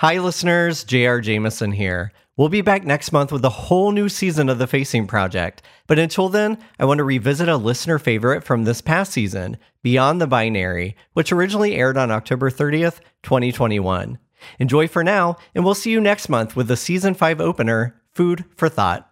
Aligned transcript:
Hi, 0.00 0.18
listeners. 0.18 0.82
J.R. 0.82 1.20
Jamison 1.20 1.72
here. 1.72 2.10
We'll 2.34 2.48
be 2.48 2.62
back 2.62 2.86
next 2.86 3.12
month 3.12 3.30
with 3.30 3.44
a 3.44 3.50
whole 3.50 3.92
new 3.92 4.08
season 4.08 4.48
of 4.48 4.56
The 4.56 4.66
Facing 4.66 5.06
Project. 5.06 5.60
But 5.86 5.98
until 5.98 6.30
then, 6.30 6.56
I 6.78 6.86
want 6.86 6.96
to 6.96 7.04
revisit 7.04 7.50
a 7.50 7.58
listener 7.58 7.98
favorite 7.98 8.42
from 8.42 8.64
this 8.64 8.80
past 8.80 9.12
season, 9.12 9.58
Beyond 9.82 10.18
the 10.18 10.26
Binary, 10.26 10.96
which 11.12 11.32
originally 11.32 11.74
aired 11.74 11.98
on 11.98 12.10
October 12.10 12.50
30th, 12.50 13.00
2021. 13.24 14.18
Enjoy 14.58 14.88
for 14.88 15.04
now, 15.04 15.36
and 15.54 15.66
we'll 15.66 15.74
see 15.74 15.90
you 15.90 16.00
next 16.00 16.30
month 16.30 16.56
with 16.56 16.68
the 16.68 16.78
season 16.78 17.12
5 17.12 17.38
opener, 17.38 18.00
Food 18.14 18.46
for 18.56 18.70
Thought. 18.70 19.06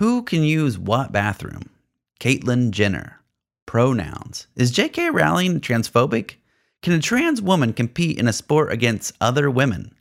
Who 0.00 0.24
can 0.24 0.42
use 0.42 0.76
what 0.76 1.12
bathroom? 1.12 1.70
Caitlyn 2.18 2.72
Jenner. 2.72 3.20
Pronouns. 3.64 4.48
Is 4.56 4.72
JK 4.72 5.12
Rowling 5.12 5.60
transphobic? 5.60 6.34
Can 6.82 6.94
a 6.94 6.98
trans 6.98 7.40
woman 7.40 7.72
compete 7.72 8.18
in 8.18 8.26
a 8.26 8.32
sport 8.32 8.72
against 8.72 9.14
other 9.20 9.48
women? 9.48 9.94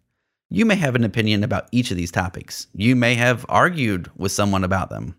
You 0.52 0.66
may 0.66 0.76
have 0.78 0.96
an 0.96 1.04
opinion 1.04 1.44
about 1.44 1.68
each 1.72 1.92
of 1.92 1.98
these 1.98 2.10
topics. 2.10 2.66
You 2.74 2.96
may 2.96 3.14
have 3.14 3.46
argued 3.50 4.10
with 4.18 4.32
someone 4.32 4.64
about 4.64 4.90
them. 4.90 5.16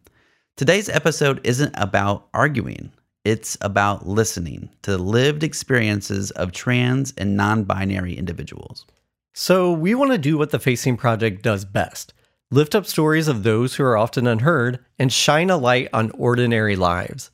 Today's 0.57 0.89
episode 0.89 1.41
isn't 1.45 1.73
about 1.79 2.27
arguing, 2.35 2.91
it's 3.25 3.57
about 3.61 4.09
listening 4.09 4.71
to 4.83 4.91
the 4.91 4.99
lived 4.99 5.45
experiences 5.45 6.33
of 6.33 6.51
trans 6.51 7.15
and 7.17 7.37
non 7.37 7.63
binary 7.63 8.15
individuals. 8.15 8.87
So, 9.33 9.71
we 9.71 9.95
want 9.95 10.11
to 10.11 10.19
do 10.19 10.37
what 10.37 10.51
the 10.51 10.59
Facing 10.59 10.97
Project 10.97 11.43
does 11.43 11.65
best 11.65 12.13
lift 12.51 12.75
up 12.75 12.85
stories 12.85 13.29
of 13.29 13.45
those 13.45 13.77
who 13.77 13.85
are 13.85 13.97
often 13.97 14.27
unheard 14.27 14.81
and 14.99 15.13
shine 15.13 15.49
a 15.49 15.57
light 15.57 15.89
on 15.93 16.11
ordinary 16.11 16.75
lives. 16.75 17.31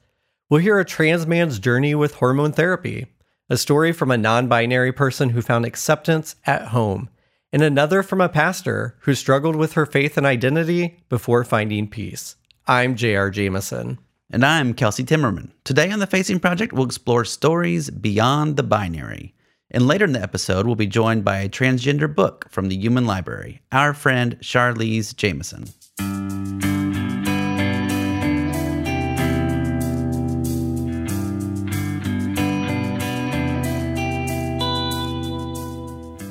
We'll 0.51 0.61
hear 0.61 0.79
a 0.79 0.85
trans 0.85 1.27
man's 1.27 1.59
journey 1.59 1.95
with 1.95 2.17
hormone 2.17 2.53
therapy, 2.53 3.07
a 3.49 3.57
story 3.57 3.93
from 3.93 4.11
a 4.11 4.19
non 4.19 4.49
binary 4.49 4.93
person 4.93 5.31
who 5.31 5.41
found 5.41 5.65
acceptance 5.65 6.37
at 6.45 6.69
home 6.69 7.09
and 7.57 7.63
another 7.63 8.03
from 8.03 8.21
a 8.21 8.29
pastor 8.29 8.95
who 9.01 9.15
struggled 9.15 9.57
with 9.57 9.73
her 9.73 9.87
faith 9.87 10.19
and 10.19 10.27
identity 10.27 11.03
before 11.09 11.43
finding 11.43 11.89
peace. 11.89 12.37
I'm 12.67 12.97
J.R. 12.97 13.31
Jamison. 13.31 13.99
And 14.31 14.45
I'm 14.45 14.75
Kelsey 14.75 15.05
Timmerman. 15.05 15.53
Today 15.65 15.91
on 15.91 15.99
the 15.99 16.07
Facing 16.07 16.39
Project, 16.39 16.75
we'll 16.75 16.85
explore 16.85 17.25
stories 17.25 17.89
beyond 17.89 18.59
the 18.59 18.63
binary. 18.63 19.35
And 19.71 19.87
later 19.87 20.05
in 20.05 20.13
the 20.13 20.21
episode, 20.21 20.67
we'll 20.67 20.75
be 20.75 20.87
joined 20.87 21.25
by 21.25 21.39
a 21.39 21.49
transgender 21.49 22.15
book 22.15 22.47
from 22.51 22.69
the 22.69 22.77
Human 22.77 23.07
Library, 23.07 23.63
our 23.73 23.95
friend 23.95 24.39
Charlize 24.43 25.17
Jamieson. 25.17 25.65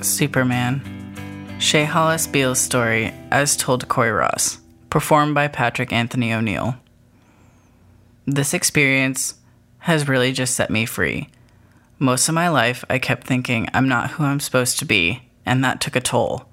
Superman 0.03 0.95
Shea 1.58 1.86
Hollis 1.86 2.28
Beal's 2.28 2.59
story, 2.59 3.14
as 3.31 3.56
told 3.56 3.80
to 3.80 3.86
Cory 3.86 4.11
Ross, 4.11 4.59
performed 4.89 5.34
by 5.34 5.48
Patrick 5.48 5.94
Anthony 5.94 6.30
Oneal. 6.30 6.78
This 8.28 8.53
experience 8.53 9.36
has 9.80 10.08
really 10.08 10.31
just 10.31 10.53
set 10.53 10.70
me 10.70 10.86
free. 10.86 11.30
Most 11.97 12.28
of 12.28 12.36
my 12.36 12.50
life, 12.50 12.84
I 12.89 13.00
kept 13.00 13.25
thinking 13.25 13.70
I'm 13.73 13.88
not 13.88 14.12
who 14.12 14.25
I'm 14.25 14.42
supposed 14.42 14.80
to 14.80 14.86
be, 14.86 15.30
and 15.45 15.64
that 15.64 15.80
took 15.80 15.95
a 15.95 16.02
toll. 16.02 16.45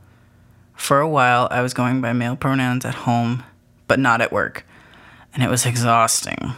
For 0.75 1.01
a 1.01 1.09
while, 1.09 1.49
I 1.51 1.63
was 1.63 1.75
going 1.75 2.01
by 2.01 2.13
male 2.13 2.37
pronouns 2.37 2.85
at 2.85 2.95
home, 2.95 3.43
but 3.89 3.99
not 3.99 4.21
at 4.21 4.33
work, 4.33 4.65
and 5.35 5.43
it 5.43 5.51
was 5.51 5.67
exhausting. 5.67 6.53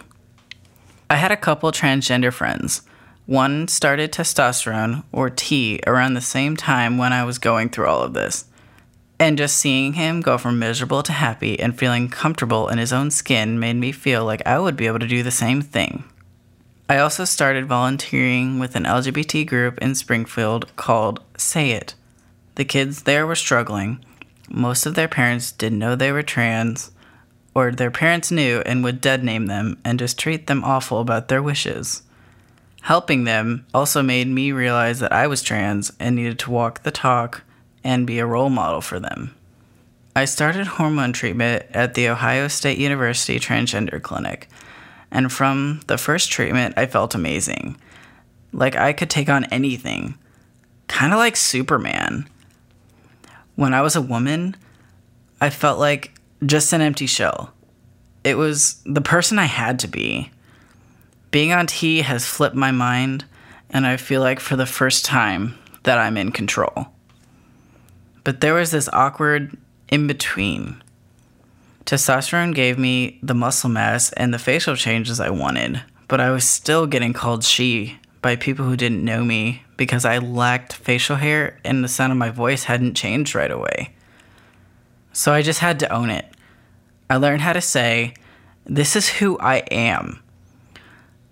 I 1.08 1.16
had 1.16 1.32
a 1.32 1.36
couple 1.36 1.72
transgender 1.72 2.32
friends 2.32 2.82
one 3.26 3.68
started 3.68 4.12
testosterone, 4.12 5.04
or 5.10 5.30
T, 5.30 5.80
around 5.86 6.14
the 6.14 6.20
same 6.20 6.56
time 6.56 6.98
when 6.98 7.12
I 7.12 7.24
was 7.24 7.38
going 7.38 7.70
through 7.70 7.86
all 7.86 8.02
of 8.02 8.12
this. 8.12 8.44
And 9.18 9.38
just 9.38 9.56
seeing 9.56 9.94
him 9.94 10.20
go 10.20 10.36
from 10.36 10.58
miserable 10.58 11.02
to 11.04 11.12
happy 11.12 11.58
and 11.58 11.78
feeling 11.78 12.08
comfortable 12.08 12.68
in 12.68 12.78
his 12.78 12.92
own 12.92 13.10
skin 13.10 13.58
made 13.58 13.76
me 13.76 13.92
feel 13.92 14.24
like 14.24 14.46
I 14.46 14.58
would 14.58 14.76
be 14.76 14.86
able 14.86 14.98
to 14.98 15.06
do 15.06 15.22
the 15.22 15.30
same 15.30 15.62
thing. 15.62 16.04
I 16.88 16.98
also 16.98 17.24
started 17.24 17.66
volunteering 17.66 18.58
with 18.58 18.76
an 18.76 18.84
LGBT 18.84 19.46
group 19.46 19.78
in 19.78 19.94
Springfield 19.94 20.74
called 20.76 21.22
Say 21.38 21.70
It. 21.70 21.94
The 22.56 22.64
kids 22.64 23.04
there 23.04 23.26
were 23.26 23.34
struggling. 23.34 24.04
Most 24.50 24.84
of 24.84 24.94
their 24.94 25.08
parents 25.08 25.50
didn't 25.50 25.78
know 25.78 25.96
they 25.96 26.12
were 26.12 26.22
trans, 26.22 26.90
or 27.54 27.72
their 27.72 27.90
parents 27.90 28.30
knew 28.30 28.62
and 28.66 28.84
would 28.84 29.00
dead 29.00 29.24
name 29.24 29.46
them 29.46 29.78
and 29.84 29.98
just 29.98 30.18
treat 30.18 30.46
them 30.46 30.62
awful 30.62 31.00
about 31.00 31.28
their 31.28 31.42
wishes. 31.42 32.02
Helping 32.84 33.24
them 33.24 33.64
also 33.72 34.02
made 34.02 34.28
me 34.28 34.52
realize 34.52 35.00
that 35.00 35.10
I 35.10 35.26
was 35.26 35.40
trans 35.40 35.90
and 35.98 36.14
needed 36.14 36.38
to 36.40 36.50
walk 36.50 36.82
the 36.82 36.90
talk 36.90 37.42
and 37.82 38.06
be 38.06 38.18
a 38.18 38.26
role 38.26 38.50
model 38.50 38.82
for 38.82 39.00
them. 39.00 39.34
I 40.14 40.26
started 40.26 40.66
hormone 40.66 41.14
treatment 41.14 41.64
at 41.70 41.94
the 41.94 42.10
Ohio 42.10 42.46
State 42.46 42.76
University 42.76 43.40
Transgender 43.40 44.02
Clinic, 44.02 44.50
and 45.10 45.32
from 45.32 45.80
the 45.86 45.96
first 45.96 46.30
treatment, 46.30 46.74
I 46.76 46.84
felt 46.84 47.14
amazing. 47.14 47.78
Like 48.52 48.76
I 48.76 48.92
could 48.92 49.08
take 49.08 49.30
on 49.30 49.46
anything, 49.46 50.18
kind 50.86 51.14
of 51.14 51.18
like 51.18 51.36
Superman. 51.36 52.28
When 53.56 53.72
I 53.72 53.80
was 53.80 53.96
a 53.96 54.02
woman, 54.02 54.56
I 55.40 55.48
felt 55.48 55.78
like 55.78 56.20
just 56.44 56.70
an 56.74 56.82
empty 56.82 57.06
shell. 57.06 57.54
It 58.24 58.36
was 58.36 58.82
the 58.84 59.00
person 59.00 59.38
I 59.38 59.46
had 59.46 59.78
to 59.78 59.88
be. 59.88 60.30
Being 61.34 61.50
on 61.50 61.66
T 61.66 62.02
has 62.02 62.24
flipped 62.24 62.54
my 62.54 62.70
mind, 62.70 63.24
and 63.68 63.88
I 63.88 63.96
feel 63.96 64.20
like 64.20 64.38
for 64.38 64.54
the 64.54 64.66
first 64.66 65.04
time 65.04 65.58
that 65.82 65.98
I'm 65.98 66.16
in 66.16 66.30
control. 66.30 66.86
But 68.22 68.40
there 68.40 68.54
was 68.54 68.70
this 68.70 68.88
awkward 68.92 69.56
in 69.88 70.06
between. 70.06 70.80
Testosterone 71.86 72.54
gave 72.54 72.78
me 72.78 73.18
the 73.20 73.34
muscle 73.34 73.68
mass 73.68 74.12
and 74.12 74.32
the 74.32 74.38
facial 74.38 74.76
changes 74.76 75.18
I 75.18 75.30
wanted, 75.30 75.82
but 76.06 76.20
I 76.20 76.30
was 76.30 76.44
still 76.44 76.86
getting 76.86 77.12
called 77.12 77.42
she 77.42 77.98
by 78.22 78.36
people 78.36 78.66
who 78.66 78.76
didn't 78.76 79.04
know 79.04 79.24
me 79.24 79.64
because 79.76 80.04
I 80.04 80.18
lacked 80.18 80.72
facial 80.72 81.16
hair 81.16 81.58
and 81.64 81.82
the 81.82 81.88
sound 81.88 82.12
of 82.12 82.16
my 82.16 82.30
voice 82.30 82.62
hadn't 82.62 82.94
changed 82.94 83.34
right 83.34 83.50
away. 83.50 83.92
So 85.12 85.32
I 85.32 85.42
just 85.42 85.58
had 85.58 85.80
to 85.80 85.92
own 85.92 86.10
it. 86.10 86.26
I 87.10 87.16
learned 87.16 87.40
how 87.40 87.54
to 87.54 87.60
say, 87.60 88.14
This 88.66 88.94
is 88.94 89.08
who 89.08 89.36
I 89.40 89.56
am. 89.72 90.20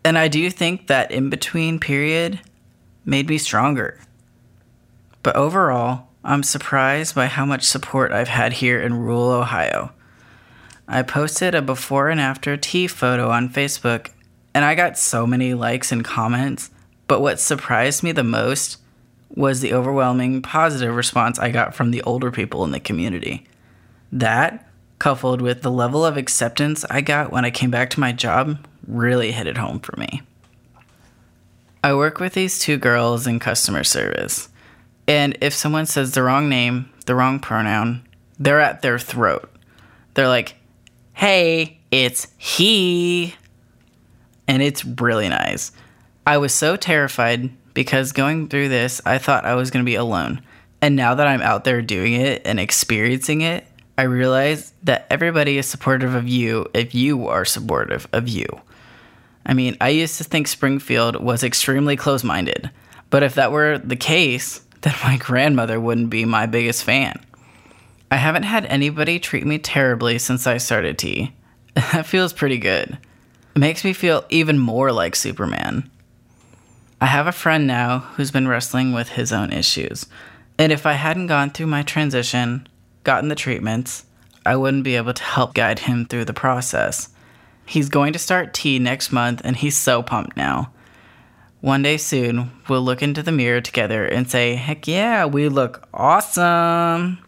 And 0.04 0.18
I 0.18 0.28
do 0.28 0.50
think 0.50 0.88
that 0.88 1.10
in 1.10 1.30
between 1.30 1.78
period 1.78 2.40
made 3.04 3.28
me 3.28 3.38
stronger. 3.38 3.98
But 5.22 5.36
overall, 5.36 6.08
I'm 6.24 6.42
surprised 6.42 7.14
by 7.14 7.26
how 7.26 7.44
much 7.44 7.64
support 7.64 8.12
I've 8.12 8.28
had 8.28 8.54
here 8.54 8.80
in 8.80 8.94
rural 8.94 9.30
Ohio. 9.30 9.92
I 10.88 11.02
posted 11.02 11.54
a 11.54 11.62
before 11.62 12.10
and 12.10 12.20
after 12.20 12.56
T 12.56 12.86
photo 12.86 13.30
on 13.30 13.48
Facebook, 13.48 14.10
and 14.54 14.64
I 14.64 14.74
got 14.74 14.98
so 14.98 15.26
many 15.26 15.54
likes 15.54 15.92
and 15.92 16.04
comments. 16.04 16.70
But 17.06 17.20
what 17.20 17.40
surprised 17.40 18.02
me 18.02 18.12
the 18.12 18.24
most 18.24 18.78
was 19.34 19.60
the 19.60 19.72
overwhelming 19.72 20.42
positive 20.42 20.94
response 20.94 21.38
I 21.38 21.50
got 21.50 21.74
from 21.74 21.90
the 21.90 22.02
older 22.02 22.30
people 22.30 22.64
in 22.64 22.72
the 22.72 22.80
community. 22.80 23.46
That, 24.10 24.68
coupled 25.02 25.42
with 25.42 25.62
the 25.62 25.70
level 25.70 26.06
of 26.06 26.16
acceptance 26.16 26.84
I 26.88 27.00
got 27.00 27.32
when 27.32 27.44
I 27.44 27.50
came 27.50 27.72
back 27.72 27.90
to 27.90 27.98
my 27.98 28.12
job, 28.12 28.64
really 28.86 29.32
hit 29.32 29.48
it 29.48 29.56
home 29.56 29.80
for 29.80 29.98
me. 29.98 30.22
I 31.82 31.92
work 31.94 32.20
with 32.20 32.34
these 32.34 32.60
two 32.60 32.76
girls 32.76 33.26
in 33.26 33.40
customer 33.40 33.82
service, 33.82 34.48
and 35.08 35.36
if 35.40 35.54
someone 35.54 35.86
says 35.86 36.12
the 36.12 36.22
wrong 36.22 36.48
name, 36.48 36.88
the 37.06 37.16
wrong 37.16 37.40
pronoun, 37.40 38.06
they're 38.38 38.60
at 38.60 38.82
their 38.82 38.96
throat. 38.96 39.50
They're 40.14 40.28
like, 40.28 40.54
hey, 41.14 41.80
it's 41.90 42.28
he. 42.38 43.34
And 44.46 44.62
it's 44.62 44.84
really 44.84 45.28
nice. 45.28 45.72
I 46.28 46.38
was 46.38 46.54
so 46.54 46.76
terrified 46.76 47.50
because 47.74 48.12
going 48.12 48.46
through 48.46 48.68
this, 48.68 49.00
I 49.04 49.18
thought 49.18 49.46
I 49.46 49.56
was 49.56 49.72
going 49.72 49.84
to 49.84 49.90
be 49.90 49.96
alone. 49.96 50.42
And 50.80 50.94
now 50.94 51.16
that 51.16 51.26
I'm 51.26 51.42
out 51.42 51.64
there 51.64 51.82
doing 51.82 52.12
it 52.12 52.42
and 52.44 52.60
experiencing 52.60 53.40
it, 53.40 53.66
I 53.98 54.02
realize 54.02 54.72
that 54.84 55.06
everybody 55.10 55.58
is 55.58 55.66
supportive 55.66 56.14
of 56.14 56.26
you 56.26 56.66
if 56.72 56.94
you 56.94 57.28
are 57.28 57.44
supportive 57.44 58.08
of 58.12 58.28
you. 58.28 58.46
I 59.44 59.54
mean, 59.54 59.76
I 59.80 59.90
used 59.90 60.18
to 60.18 60.24
think 60.24 60.48
Springfield 60.48 61.16
was 61.16 61.42
extremely 61.42 61.96
close 61.96 62.24
minded, 62.24 62.70
but 63.10 63.22
if 63.22 63.34
that 63.34 63.52
were 63.52 63.78
the 63.78 63.96
case, 63.96 64.62
then 64.80 64.94
my 65.04 65.16
grandmother 65.16 65.78
wouldn't 65.78 66.10
be 66.10 66.24
my 66.24 66.46
biggest 66.46 66.84
fan. 66.84 67.20
I 68.10 68.16
haven't 68.16 68.42
had 68.42 68.66
anybody 68.66 69.18
treat 69.18 69.46
me 69.46 69.58
terribly 69.58 70.18
since 70.18 70.46
I 70.46 70.58
started 70.58 70.98
T. 70.98 71.32
That 71.74 72.04
feels 72.04 72.34
pretty 72.34 72.58
good. 72.58 72.98
It 73.54 73.58
makes 73.58 73.82
me 73.82 73.94
feel 73.94 74.26
even 74.28 74.58
more 74.58 74.92
like 74.92 75.16
Superman. 75.16 75.90
I 77.00 77.06
have 77.06 77.26
a 77.26 77.32
friend 77.32 77.66
now 77.66 78.00
who's 78.00 78.30
been 78.30 78.46
wrestling 78.46 78.92
with 78.92 79.10
his 79.10 79.32
own 79.32 79.52
issues, 79.52 80.06
and 80.58 80.70
if 80.70 80.84
I 80.86 80.92
hadn't 80.92 81.26
gone 81.28 81.50
through 81.50 81.66
my 81.66 81.82
transition, 81.82 82.68
gotten 83.04 83.28
the 83.28 83.34
treatments, 83.34 84.04
I 84.44 84.56
wouldn't 84.56 84.84
be 84.84 84.96
able 84.96 85.14
to 85.14 85.22
help 85.22 85.54
guide 85.54 85.80
him 85.80 86.04
through 86.04 86.24
the 86.24 86.32
process. 86.32 87.08
He's 87.64 87.88
going 87.88 88.12
to 88.12 88.18
start 88.18 88.54
T 88.54 88.78
next 88.78 89.12
month, 89.12 89.40
and 89.44 89.56
he's 89.56 89.76
so 89.76 90.02
pumped 90.02 90.36
now. 90.36 90.72
One 91.60 91.82
day 91.82 91.96
soon, 91.96 92.50
we'll 92.68 92.82
look 92.82 93.02
into 93.02 93.22
the 93.22 93.30
mirror 93.30 93.60
together 93.60 94.04
and 94.04 94.28
say, 94.28 94.56
heck 94.56 94.88
yeah, 94.88 95.26
we 95.26 95.48
look 95.48 95.86
awesome. 95.94 97.18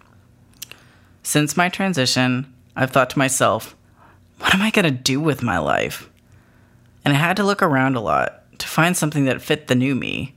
Since 1.23 1.57
my 1.57 1.69
transition, 1.69 2.53
I've 2.75 2.91
thought 2.91 3.11
to 3.11 3.19
myself, 3.19 3.77
what 4.41 4.53
am 4.53 4.61
I 4.61 4.71
going 4.71 4.85
to 4.85 4.91
do 4.91 5.21
with 5.21 5.43
my 5.43 5.59
life? 5.59 6.11
And 7.05 7.15
I 7.15 7.17
had 7.17 7.37
to 7.37 7.45
look 7.45 7.63
around 7.63 7.95
a 7.95 8.01
lot 8.01 8.43
to 8.59 8.67
find 8.67 8.97
something 8.97 9.25
that 9.27 9.41
fit 9.41 9.69
the 9.69 9.75
new 9.77 9.95
me. 9.95 10.35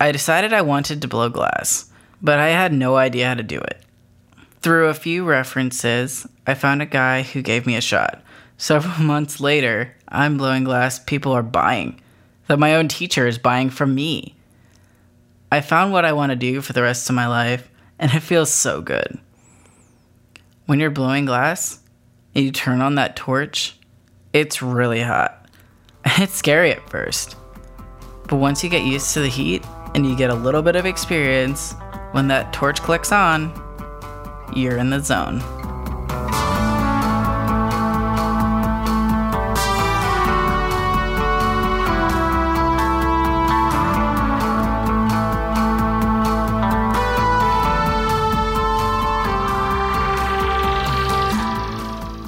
I 0.00 0.10
decided 0.10 0.52
I 0.52 0.62
wanted 0.62 1.02
to 1.02 1.08
blow 1.08 1.28
glass, 1.28 1.90
but 2.22 2.38
I 2.38 2.48
had 2.48 2.72
no 2.72 2.96
idea 2.96 3.28
how 3.28 3.34
to 3.34 3.42
do 3.42 3.58
it. 3.58 3.82
Through 4.66 4.88
a 4.88 4.94
few 4.94 5.24
references, 5.24 6.26
I 6.44 6.54
found 6.54 6.82
a 6.82 6.86
guy 6.86 7.22
who 7.22 7.40
gave 7.40 7.66
me 7.66 7.76
a 7.76 7.80
shot. 7.80 8.20
Several 8.58 9.00
months 9.06 9.38
later, 9.38 9.94
I'm 10.08 10.36
blowing 10.36 10.64
glass 10.64 10.98
people 10.98 11.30
are 11.30 11.42
buying, 11.44 12.00
that 12.48 12.58
my 12.58 12.74
own 12.74 12.88
teacher 12.88 13.28
is 13.28 13.38
buying 13.38 13.70
from 13.70 13.94
me. 13.94 14.34
I 15.52 15.60
found 15.60 15.92
what 15.92 16.04
I 16.04 16.14
want 16.14 16.30
to 16.30 16.36
do 16.36 16.60
for 16.62 16.72
the 16.72 16.82
rest 16.82 17.08
of 17.08 17.14
my 17.14 17.28
life, 17.28 17.70
and 18.00 18.10
it 18.12 18.24
feels 18.24 18.50
so 18.50 18.80
good. 18.80 19.20
When 20.64 20.80
you're 20.80 20.90
blowing 20.90 21.26
glass 21.26 21.78
and 22.34 22.44
you 22.44 22.50
turn 22.50 22.80
on 22.80 22.96
that 22.96 23.14
torch, 23.14 23.78
it's 24.32 24.62
really 24.62 25.00
hot. 25.00 25.48
And 26.04 26.12
it's 26.24 26.34
scary 26.34 26.72
at 26.72 26.90
first. 26.90 27.36
But 28.28 28.38
once 28.38 28.64
you 28.64 28.68
get 28.68 28.82
used 28.82 29.14
to 29.14 29.20
the 29.20 29.28
heat 29.28 29.64
and 29.94 30.04
you 30.04 30.16
get 30.16 30.30
a 30.30 30.34
little 30.34 30.62
bit 30.62 30.74
of 30.74 30.86
experience, 30.86 31.76
when 32.10 32.26
that 32.26 32.52
torch 32.52 32.82
clicks 32.82 33.12
on, 33.12 33.62
you're 34.54 34.76
in 34.78 34.90
the 34.90 35.00
zone. 35.00 35.42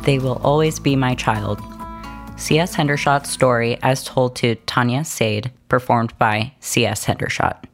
They 0.09 0.19
Will 0.19 0.41
Always 0.43 0.79
Be 0.79 0.97
My 0.97 1.15
Child. 1.15 1.61
C.S. 2.39 2.75
Hendershot's 2.75 3.29
story 3.29 3.77
as 3.83 4.05
told 4.05 4.37
to 4.37 4.55
Tania 4.65 5.05
Said, 5.05 5.53
performed 5.69 6.17
by 6.17 6.55
C.S. 6.61 7.05
Hendershot. 7.05 7.65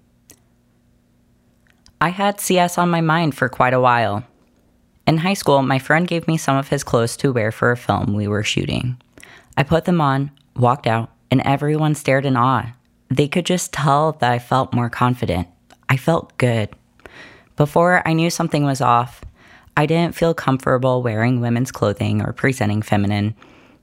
I 2.00 2.08
had 2.08 2.40
CS 2.40 2.76
on 2.76 2.90
my 2.90 3.00
mind 3.00 3.36
for 3.36 3.48
quite 3.48 3.72
a 3.72 3.80
while. 3.80 4.24
In 5.06 5.18
high 5.18 5.34
school, 5.34 5.62
my 5.62 5.78
friend 5.78 6.08
gave 6.08 6.26
me 6.26 6.38
some 6.38 6.56
of 6.56 6.68
his 6.68 6.82
clothes 6.82 7.16
to 7.18 7.32
wear 7.32 7.52
for 7.52 7.70
a 7.70 7.76
film 7.76 8.14
we 8.14 8.26
were 8.26 8.42
shooting. 8.42 8.96
I 9.56 9.62
put 9.62 9.84
them 9.84 10.00
on, 10.00 10.30
walked 10.56 10.86
out, 10.86 11.10
and 11.30 11.42
everyone 11.42 11.94
stared 11.94 12.24
in 12.24 12.36
awe. 12.36 12.72
They 13.10 13.28
could 13.28 13.44
just 13.44 13.72
tell 13.72 14.12
that 14.12 14.32
I 14.32 14.38
felt 14.38 14.72
more 14.72 14.88
confident. 14.88 15.48
I 15.90 15.98
felt 15.98 16.36
good. 16.38 16.70
Before 17.56 18.06
I 18.06 18.14
knew 18.14 18.30
something 18.30 18.64
was 18.64 18.80
off, 18.80 19.22
I 19.76 19.86
didn't 19.86 20.14
feel 20.14 20.32
comfortable 20.32 21.02
wearing 21.02 21.40
women's 21.40 21.70
clothing 21.70 22.22
or 22.22 22.32
presenting 22.32 22.80
feminine. 22.80 23.34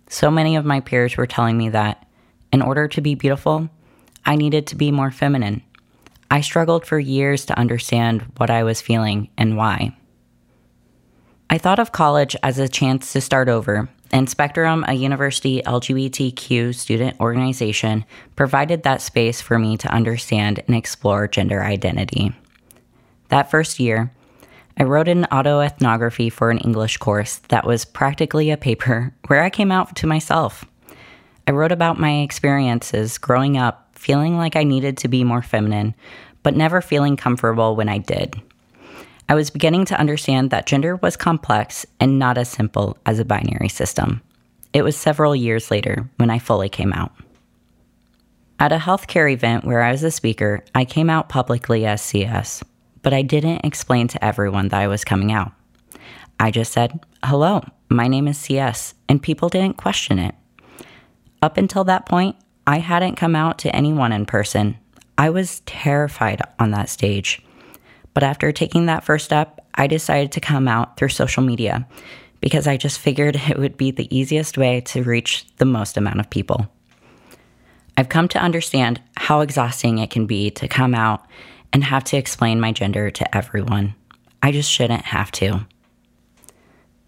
So 0.10 0.32
many 0.32 0.56
of 0.56 0.66
my 0.66 0.80
peers 0.80 1.18
were 1.18 1.28
telling 1.28 1.58
me 1.58 1.70
that, 1.70 2.06
in 2.52 2.62
order 2.62 2.88
to 2.88 3.02
be 3.02 3.14
beautiful, 3.14 3.70
I 4.26 4.36
needed 4.36 4.68
to 4.68 4.76
be 4.76 4.92
more 4.92 5.12
feminine. 5.12 5.62
I 6.32 6.42
struggled 6.42 6.86
for 6.86 6.98
years 6.98 7.46
to 7.46 7.60
understand 7.60 8.24
what 8.38 8.50
I 8.50 8.64
was 8.64 8.82
feeling 8.82 9.30
and 9.38 9.56
why. 9.56 9.96
I 11.54 11.58
thought 11.58 11.80
of 11.80 11.92
college 11.92 12.38
as 12.44 12.60
a 12.60 12.70
chance 12.70 13.12
to 13.12 13.20
start 13.20 13.50
over, 13.50 13.90
and 14.10 14.30
Spectrum, 14.30 14.86
a 14.88 14.94
university 14.94 15.62
LGBTQ 15.62 16.74
student 16.74 17.20
organization, 17.20 18.06
provided 18.38 18.84
that 18.84 19.02
space 19.02 19.42
for 19.42 19.60
me 19.60 19.76
to 19.76 19.94
understand 19.94 20.64
and 20.66 20.78
explore 20.78 21.28
gender 21.28 21.62
identity. 21.62 22.34
That 23.28 23.52
first 23.52 23.82
year, 23.82 24.14
I 24.78 24.84
wrote 24.84 25.10
an 25.10 25.28
autoethnography 25.30 26.32
for 26.32 26.52
an 26.52 26.60
English 26.60 26.96
course 27.00 27.40
that 27.50 27.68
was 27.68 27.84
practically 27.84 28.50
a 28.50 28.56
paper 28.56 29.14
where 29.28 29.44
I 29.44 29.50
came 29.50 29.74
out 29.74 29.94
to 29.98 30.08
myself. 30.08 30.64
I 31.48 31.52
wrote 31.52 31.74
about 31.74 32.00
my 32.00 32.22
experiences 32.22 33.18
growing 33.18 33.58
up, 33.58 33.90
feeling 34.00 34.38
like 34.38 34.56
I 34.56 34.64
needed 34.64 34.96
to 35.00 35.10
be 35.10 35.26
more 35.26 35.42
feminine, 35.42 35.96
but 36.44 36.56
never 36.56 36.80
feeling 36.80 37.18
comfortable 37.18 37.76
when 37.76 37.90
I 37.90 37.98
did. 37.98 38.42
I 39.32 39.34
was 39.34 39.50
beginning 39.50 39.86
to 39.86 40.00
understand 40.00 40.52
that 40.52 40.68
gender 40.68 40.98
was 40.98 41.16
complex 41.16 41.88
and 42.00 42.20
not 42.20 42.38
as 42.38 42.50
simple 42.50 42.98
as 43.08 43.18
a 43.18 43.26
binary 43.26 43.70
system. 43.70 44.22
It 44.74 44.84
was 44.84 44.96
several 44.96 45.36
years 45.36 45.72
later 45.72 46.08
when 46.18 46.30
I 46.30 46.38
fully 46.38 46.70
came 46.70 46.94
out. 46.94 47.14
At 48.60 48.72
a 48.72 48.78
healthcare 48.78 49.32
event 49.32 49.64
where 49.64 49.82
I 49.82 49.92
was 49.92 50.04
a 50.04 50.12
speaker, 50.12 50.64
I 50.76 50.86
came 50.86 51.10
out 51.10 51.30
publicly 51.30 51.86
as 51.86 52.02
CS 52.02 52.62
but 53.02 53.14
I 53.14 53.22
didn't 53.22 53.66
explain 53.66 54.08
to 54.10 54.24
everyone 54.24 54.70
that 54.70 54.82
I 54.82 54.88
was 54.88 55.04
coming 55.04 55.32
out. 55.32 55.52
I 56.40 56.52
just 56.52 56.72
said, 56.72 57.00
hello, 57.24 57.64
my 57.90 58.08
name 58.08 58.28
is 58.28 58.38
CS, 58.38 58.94
and 59.08 59.22
people 59.22 59.50
didn't 59.50 59.78
question 59.78 60.20
it. 60.20 60.36
Up 61.42 61.58
until 61.58 61.84
that 61.86 62.06
point, 62.06 62.36
I 62.68 62.80
hadn't 62.80 63.16
come 63.16 63.36
out 63.36 63.58
to 63.60 63.76
anyone 63.76 64.12
in 64.12 64.26
person. 64.26 64.78
I 65.18 65.30
was 65.30 65.62
terrified 65.62 66.42
on 66.60 66.72
that 66.72 66.90
stage. 66.90 67.42
But 68.14 68.24
after 68.24 68.52
taking 68.52 68.86
that 68.86 69.04
first 69.04 69.26
step, 69.26 69.66
I 69.76 69.88
decided 69.88 70.32
to 70.34 70.42
come 70.42 70.68
out 70.68 70.98
through 70.98 71.10
social 71.10 71.44
media 71.44 71.88
because 72.42 72.68
I 72.68 72.78
just 72.78 73.00
figured 73.00 73.36
it 73.50 73.58
would 73.58 73.78
be 73.78 73.92
the 73.92 74.14
easiest 74.16 74.58
way 74.58 74.82
to 74.82 75.04
reach 75.04 75.46
the 75.58 75.66
most 75.66 75.98
amount 75.98 76.20
of 76.20 76.30
people. 76.30 76.68
I've 77.98 78.10
come 78.10 78.28
to 78.30 78.40
understand 78.40 79.02
how 79.18 79.42
exhausting 79.42 80.00
it 80.00 80.10
can 80.10 80.26
be 80.26 80.50
to 80.52 80.68
come 80.68 80.96
out 80.96 81.26
and 81.74 81.84
have 81.84 82.04
to 82.06 82.18
explain 82.18 82.60
my 82.60 82.72
gender 82.72 83.12
to 83.12 83.36
everyone. 83.36 83.96
I 84.42 84.52
just 84.52 84.72
shouldn't 84.72 85.06
have 85.06 85.32
to. 85.34 85.66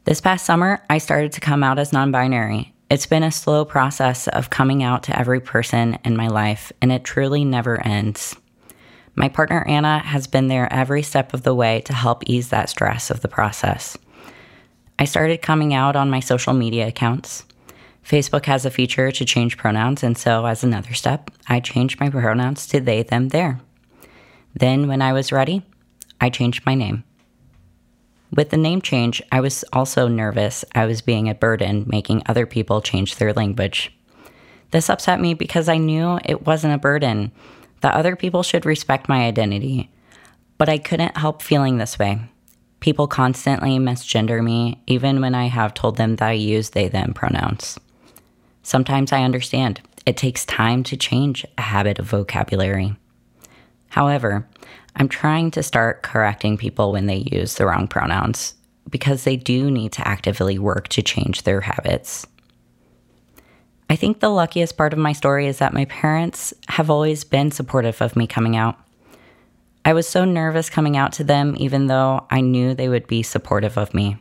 This 0.06 0.22
past 0.22 0.46
summer, 0.46 0.84
I 0.90 0.98
started 0.98 1.32
to 1.34 1.42
come 1.42 1.64
out 1.64 1.80
as 1.80 1.94
non 1.94 2.12
binary. 2.12 2.74
It's 2.90 3.06
been 3.06 3.24
a 3.24 3.32
slow 3.32 3.66
process 3.66 4.28
of 4.28 4.50
coming 4.50 4.84
out 4.84 5.04
to 5.04 5.18
every 5.18 5.40
person 5.40 5.98
in 6.04 6.16
my 6.16 6.28
life, 6.28 6.72
and 6.82 6.92
it 6.92 7.04
truly 7.04 7.44
never 7.46 7.82
ends. 7.82 8.36
My 9.16 9.30
partner 9.30 9.64
Anna 9.68 10.00
has 10.00 10.28
been 10.28 10.48
there 10.48 10.72
every 10.72 11.04
step 11.04 11.34
of 11.34 11.44
the 11.44 11.54
way 11.54 11.82
to 11.82 11.94
help 11.94 12.24
ease 12.26 12.50
that 12.50 12.70
stress 12.70 13.12
of 13.12 13.22
the 13.22 13.28
process. 13.28 13.98
I 14.98 15.06
started 15.06 15.42
coming 15.42 15.74
out 15.74 15.96
on 15.96 16.10
my 16.10 16.20
social 16.20 16.54
media 16.54 16.88
accounts. 16.88 17.46
Facebook 18.04 18.46
has 18.46 18.66
a 18.66 18.72
feature 18.72 19.12
to 19.12 19.26
change 19.26 19.58
pronouns, 19.58 20.04
and 20.04 20.18
so 20.18 20.46
as 20.46 20.64
another 20.64 20.94
step, 20.94 21.30
I 21.48 21.60
changed 21.60 22.00
my 22.00 22.10
pronouns 22.10 22.68
to 22.68 22.80
they, 22.80 23.04
them, 23.04 23.30
their. 23.30 23.62
Then, 24.56 24.88
when 24.88 25.02
I 25.02 25.14
was 25.14 25.32
ready, 25.32 25.64
I 26.20 26.30
changed 26.30 26.66
my 26.66 26.76
name. 26.76 27.04
With 28.32 28.50
the 28.50 28.58
name 28.58 28.82
change, 28.82 29.22
I 29.32 29.42
was 29.42 29.64
also 29.72 30.08
nervous 30.08 30.66
I 30.74 30.86
was 30.86 31.02
being 31.02 31.30
a 31.30 31.36
burden 31.36 31.86
making 31.88 32.24
other 32.26 32.48
people 32.48 32.82
change 32.82 33.16
their 33.16 33.32
language. 33.32 33.96
This 34.72 34.90
upset 34.90 35.20
me 35.20 35.36
because 35.36 35.70
I 35.70 35.78
knew 35.78 36.20
it 36.26 36.48
wasn't 36.48 36.74
a 36.74 36.80
burden, 36.80 37.32
that 37.84 37.96
other 37.96 38.16
people 38.16 38.44
should 38.44 38.66
respect 38.66 39.10
my 39.10 39.26
identity. 39.26 39.92
But 40.58 40.70
I 40.70 40.78
couldn't 40.78 41.18
help 41.18 41.42
feeling 41.42 41.78
this 41.78 42.00
way. 42.00 42.22
People 42.80 43.08
constantly 43.08 43.78
misgender 43.78 44.42
me, 44.42 44.82
even 44.88 45.20
when 45.20 45.36
I 45.36 45.48
have 45.48 45.74
told 45.74 45.98
them 45.98 46.16
that 46.16 46.30
I 46.30 46.32
use 46.32 46.70
they 46.70 46.88
them 46.88 47.14
pronouns. 47.14 47.78
Sometimes 48.64 49.12
I 49.12 49.24
understand 49.24 49.82
it 50.06 50.16
takes 50.16 50.46
time 50.46 50.84
to 50.84 50.96
change 50.96 51.46
a 51.58 51.62
habit 51.62 52.00
of 52.00 52.06
vocabulary. 52.06 52.96
However, 53.90 54.48
I'm 54.96 55.10
trying 55.10 55.52
to 55.52 55.62
start 55.62 56.04
correcting 56.04 56.58
people 56.58 56.94
when 56.94 57.08
they 57.08 57.28
use 57.32 57.56
the 57.56 57.66
wrong 57.66 57.90
pronouns 57.90 58.54
because 58.90 59.26
they 59.26 59.36
do 59.36 59.70
need 59.70 59.92
to 59.94 60.08
actively 60.08 60.58
work 60.58 60.88
to 60.90 61.02
change 61.02 61.44
their 61.44 61.62
habits. 61.62 62.26
I 63.90 63.96
think 63.96 64.20
the 64.20 64.30
luckiest 64.30 64.78
part 64.78 64.94
of 64.94 65.00
my 65.00 65.14
story 65.14 65.48
is 65.48 65.60
that 65.60 65.74
my 65.74 65.86
parents 65.86 66.54
have 66.70 66.90
always 66.90 67.24
been 67.24 67.52
supportive 67.52 68.02
of 68.02 68.16
me 68.16 68.28
coming 68.28 68.56
out. 68.56 68.78
I 69.86 69.94
was 69.94 70.08
so 70.08 70.24
nervous 70.24 70.70
coming 70.70 70.96
out 70.96 71.12
to 71.14 71.24
them, 71.24 71.56
even 71.58 71.88
though 71.88 72.26
I 72.30 72.42
knew 72.42 72.74
they 72.74 72.88
would 72.88 73.08
be 73.08 73.22
supportive 73.22 73.78
of 73.78 73.94
me. 73.94 74.18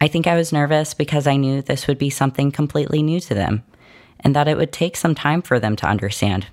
I 0.00 0.08
think 0.08 0.26
I 0.26 0.36
was 0.36 0.52
nervous 0.52 0.94
because 0.94 1.26
I 1.26 1.36
knew 1.36 1.62
this 1.62 1.86
would 1.88 1.98
be 1.98 2.10
something 2.10 2.52
completely 2.52 3.02
new 3.02 3.18
to 3.20 3.34
them 3.34 3.64
and 4.20 4.36
that 4.36 4.48
it 4.48 4.56
would 4.56 4.72
take 4.72 4.96
some 4.96 5.14
time 5.14 5.42
for 5.42 5.58
them 5.58 5.74
to 5.76 5.86
understand. 5.86 6.46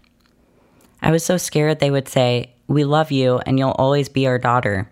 I 1.02 1.12
was 1.12 1.24
so 1.24 1.38
scared 1.38 1.80
they 1.80 1.92
would 1.92 2.08
say, 2.08 2.54
We 2.68 2.84
love 2.86 3.12
you 3.12 3.40
and 3.46 3.60
you'll 3.60 3.72
always 3.72 4.10
be 4.10 4.26
our 4.26 4.40
daughter. 4.40 4.90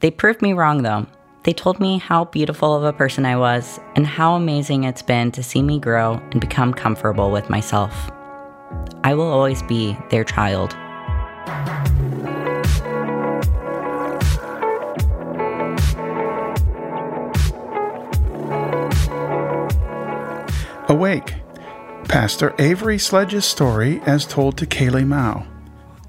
They 0.00 0.10
proved 0.10 0.42
me 0.42 0.52
wrong 0.52 0.82
though. 0.82 1.06
They 1.46 1.52
told 1.52 1.78
me 1.78 1.98
how 1.98 2.24
beautiful 2.24 2.74
of 2.74 2.82
a 2.82 2.92
person 2.92 3.24
I 3.24 3.36
was 3.36 3.78
and 3.94 4.04
how 4.04 4.34
amazing 4.34 4.82
it's 4.82 5.00
been 5.00 5.30
to 5.30 5.44
see 5.44 5.62
me 5.62 5.78
grow 5.78 6.20
and 6.32 6.40
become 6.40 6.74
comfortable 6.74 7.30
with 7.30 7.48
myself. 7.48 8.10
I 9.04 9.14
will 9.14 9.30
always 9.30 9.62
be 9.62 9.96
their 10.10 10.24
child. 10.24 10.74
Awake. 20.88 21.34
Pastor 22.08 22.56
Avery 22.58 22.98
Sledge's 22.98 23.44
story 23.44 24.00
as 24.04 24.26
told 24.26 24.58
to 24.58 24.66
Kailey 24.66 25.06
Mau, 25.06 25.46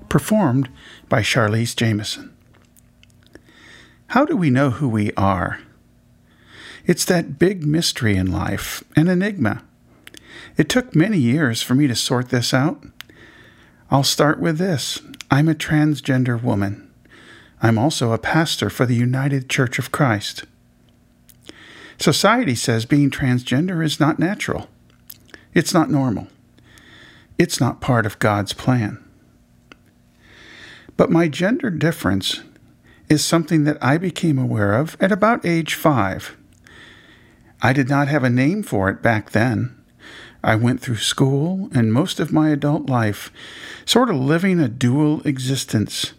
performed 0.10 0.68
by 1.10 1.22
Charlize 1.22 1.76
Jamieson. 1.76 2.37
How 4.08 4.24
do 4.24 4.38
we 4.38 4.50
know 4.50 4.70
who 4.70 4.88
we 4.88 5.12
are? 5.14 5.60
It's 6.86 7.04
that 7.06 7.38
big 7.38 7.66
mystery 7.66 8.16
in 8.16 8.32
life, 8.32 8.82
an 8.96 9.10
enigma. 9.10 9.64
It 10.56 10.70
took 10.70 10.96
many 10.96 11.18
years 11.18 11.62
for 11.62 11.76
me 11.76 11.88
to 11.88 11.96
sort 11.96 12.30
this 12.30 12.54
out. 12.54 12.86
I'll 13.92 14.04
start 14.04 14.40
with 14.40 14.58
this 14.58 15.02
I'm 15.30 15.50
a 15.50 15.56
transgender 15.56 16.42
woman. 16.42 16.90
I'm 17.62 17.78
also 17.78 18.14
a 18.14 18.18
pastor 18.18 18.70
for 18.70 18.86
the 18.86 18.96
United 18.96 19.50
Church 19.50 19.78
of 19.78 19.92
Christ. 19.92 20.46
Society 22.00 22.56
says 22.56 22.86
being 22.86 23.10
transgender 23.10 23.84
is 23.84 24.00
not 24.00 24.20
natural. 24.20 24.70
It's 25.54 25.74
not 25.74 25.90
normal. 25.90 26.28
It's 27.38 27.60
not 27.60 27.82
part 27.82 28.06
of 28.06 28.20
God's 28.20 28.54
plan. 28.54 29.04
But 30.96 31.12
my 31.12 31.28
gender 31.28 31.70
difference 31.70 32.42
is 33.10 33.24
something 33.24 33.64
that 33.64 33.78
I 33.82 33.98
became 33.98 34.38
aware 34.38 34.74
of 34.74 34.98
at 35.00 35.12
about 35.12 35.46
age 35.46 35.74
five. 35.74 36.36
I 37.62 37.74
did 37.74 37.90
not 37.90 38.08
have 38.08 38.24
a 38.24 38.30
name 38.30 38.64
for 38.64 38.90
it 38.90 39.02
back 39.02 39.32
then. 39.32 39.76
I 40.44 40.56
went 40.56 40.82
through 40.82 40.98
school 40.98 41.70
and 41.74 41.92
most 41.92 42.20
of 42.20 42.32
my 42.32 42.50
adult 42.50 42.90
life 42.90 43.32
sort 43.86 44.10
of 44.10 44.16
living 44.16 44.60
a 44.60 44.68
dual 44.68 45.22
existence 45.26 46.14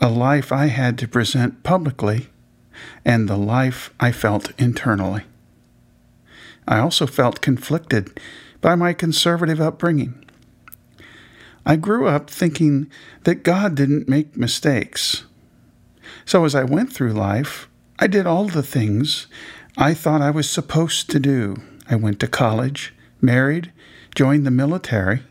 a 0.00 0.08
life 0.08 0.52
I 0.52 0.66
had 0.66 0.98
to 0.98 1.08
present 1.08 1.62
publicly 1.62 2.28
and 3.04 3.26
the 3.26 3.38
life 3.38 3.90
I 3.98 4.12
felt 4.12 4.52
internally. 4.60 5.22
I 6.66 6.78
also 6.78 7.06
felt 7.06 7.40
conflicted 7.40 8.20
by 8.60 8.74
my 8.74 8.92
conservative 8.92 9.60
upbringing. 9.60 10.22
I 11.64 11.76
grew 11.76 12.06
up 12.06 12.28
thinking 12.28 12.90
that 13.22 13.44
God 13.44 13.74
didn't 13.74 14.08
make 14.08 14.36
mistakes. 14.36 15.24
So 16.26 16.44
as 16.44 16.54
I 16.54 16.64
went 16.64 16.92
through 16.92 17.12
life, 17.12 17.68
I 17.98 18.06
did 18.06 18.26
all 18.26 18.48
the 18.48 18.62
things 18.62 19.26
I 19.76 19.94
thought 19.94 20.22
I 20.22 20.30
was 20.30 20.48
supposed 20.48 21.10
to 21.10 21.20
do. 21.20 21.56
I 21.88 21.96
went 21.96 22.20
to 22.20 22.28
college, 22.28 22.94
married, 23.20 23.72
joined 24.14 24.46
the 24.46 24.50
military, 24.50 25.22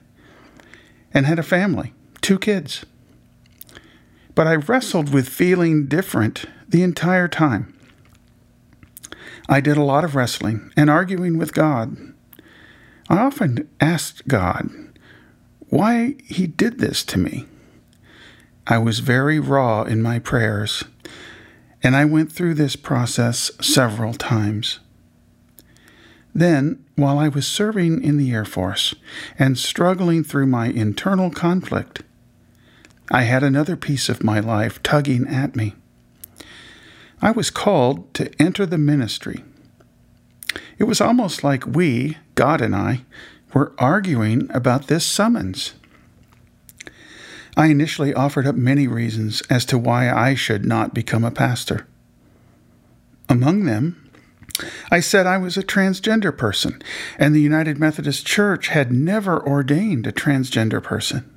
and 1.14 1.26
had 1.26 1.40
a 1.40 1.44
family, 1.44 1.94
two 2.22 2.38
kids. 2.38 2.86
But 4.36 4.48
I 4.48 4.56
wrestled 4.56 5.14
with 5.14 5.30
feeling 5.30 5.86
different 5.86 6.46
the 6.68 6.84
entire 6.84 7.28
time. 7.28 7.74
I 9.48 9.62
did 9.62 9.78
a 9.78 9.84
lot 9.84 10.04
of 10.04 10.16
wrestling 10.16 10.72
and 10.76 10.90
arguing 10.90 11.38
with 11.38 11.54
God. 11.54 11.98
I 13.10 13.18
often 13.18 13.70
asked 13.80 14.28
God 14.28 14.70
why 15.70 16.16
He 16.24 16.48
did 16.48 16.80
this 16.80 17.04
to 17.06 17.20
me. 17.20 17.48
I 18.65 18.77
was 18.77 19.00
very 19.00 19.39
raw 19.39 19.84
in 19.84 20.01
my 20.01 20.20
prayers, 20.20 20.86
and 21.82 21.96
I 21.98 22.05
went 22.05 22.32
through 22.32 22.53
this 22.53 22.77
process 22.77 23.51
several 23.60 24.13
times. 24.13 24.79
Then, 26.34 26.84
while 26.96 27.20
I 27.20 27.27
was 27.27 27.46
serving 27.46 28.01
in 28.01 28.17
the 28.17 28.32
Air 28.32 28.46
Force 28.46 28.96
and 29.38 29.58
struggling 29.58 30.24
through 30.24 30.48
my 30.48 30.67
internal 30.67 31.29
conflict, 31.29 32.03
I 33.12 33.24
had 33.24 33.43
another 33.43 33.75
piece 33.75 34.08
of 34.08 34.24
my 34.24 34.39
life 34.39 34.82
tugging 34.82 35.27
at 35.27 35.55
me. 35.55 35.75
I 37.22 37.32
was 37.32 37.50
called 37.50 38.13
to 38.15 38.32
enter 38.41 38.65
the 38.65 38.77
ministry. 38.77 39.43
It 40.77 40.86
was 40.86 41.01
almost 41.01 41.43
like 41.43 41.67
we, 41.67 42.17
God 42.36 42.62
and 42.62 42.75
I, 42.75 43.01
were 43.53 43.74
arguing 43.77 44.50
about 44.53 44.88
this 44.88 45.05
summons. 45.05 45.74
I 47.56 47.68
initially 47.68 48.14
offered 48.14 48.48
up 48.48 48.56
many 48.56 48.88
reasons 48.88 49.42
as 49.50 49.66
to 49.66 49.78
why 49.78 50.12
I 50.12 50.36
should 50.36 50.66
not 50.66 50.94
become 50.94 51.24
a 51.24 51.32
pastor. 51.32 51.88
Among 53.30 53.66
them, 53.66 54.00
I 54.92 55.00
said 55.00 55.26
I 55.26 55.38
was 55.38 55.58
a 55.58 55.64
transgender 55.64 56.36
person, 56.36 56.82
and 57.18 57.34
the 57.34 57.42
United 57.42 57.80
Methodist 57.80 58.26
Church 58.26 58.68
had 58.68 58.92
never 58.92 59.46
ordained 59.46 60.06
a 60.06 60.12
transgender 60.12 60.82
person. 60.82 61.30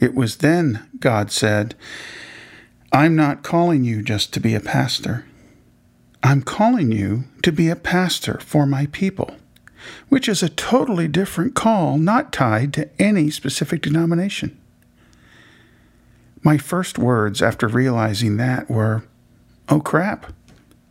It 0.00 0.14
was 0.14 0.36
then 0.36 0.88
God 1.00 1.30
said, 1.30 1.74
I'm 2.92 3.16
not 3.16 3.42
calling 3.42 3.84
you 3.84 4.02
just 4.02 4.32
to 4.34 4.40
be 4.40 4.54
a 4.54 4.60
pastor. 4.60 5.24
I'm 6.22 6.42
calling 6.42 6.92
you 6.92 7.24
to 7.42 7.52
be 7.52 7.68
a 7.68 7.76
pastor 7.76 8.38
for 8.40 8.66
my 8.66 8.86
people, 8.86 9.36
which 10.08 10.28
is 10.28 10.42
a 10.42 10.48
totally 10.48 11.08
different 11.08 11.54
call, 11.54 11.98
not 11.98 12.32
tied 12.32 12.72
to 12.74 12.88
any 12.98 13.30
specific 13.30 13.82
denomination. 13.82 14.58
My 16.42 16.58
first 16.58 16.98
words 16.98 17.42
after 17.42 17.68
realizing 17.68 18.36
that 18.36 18.70
were, 18.70 19.04
Oh 19.68 19.80
crap 19.80 20.32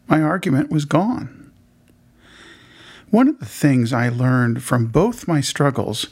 my 0.07 0.21
argument 0.21 0.71
was 0.71 0.85
gone. 0.85 1.51
One 3.09 3.27
of 3.27 3.39
the 3.39 3.45
things 3.45 3.93
I 3.93 4.09
learned 4.09 4.63
from 4.63 4.87
both 4.87 5.27
my 5.27 5.41
struggles 5.41 6.07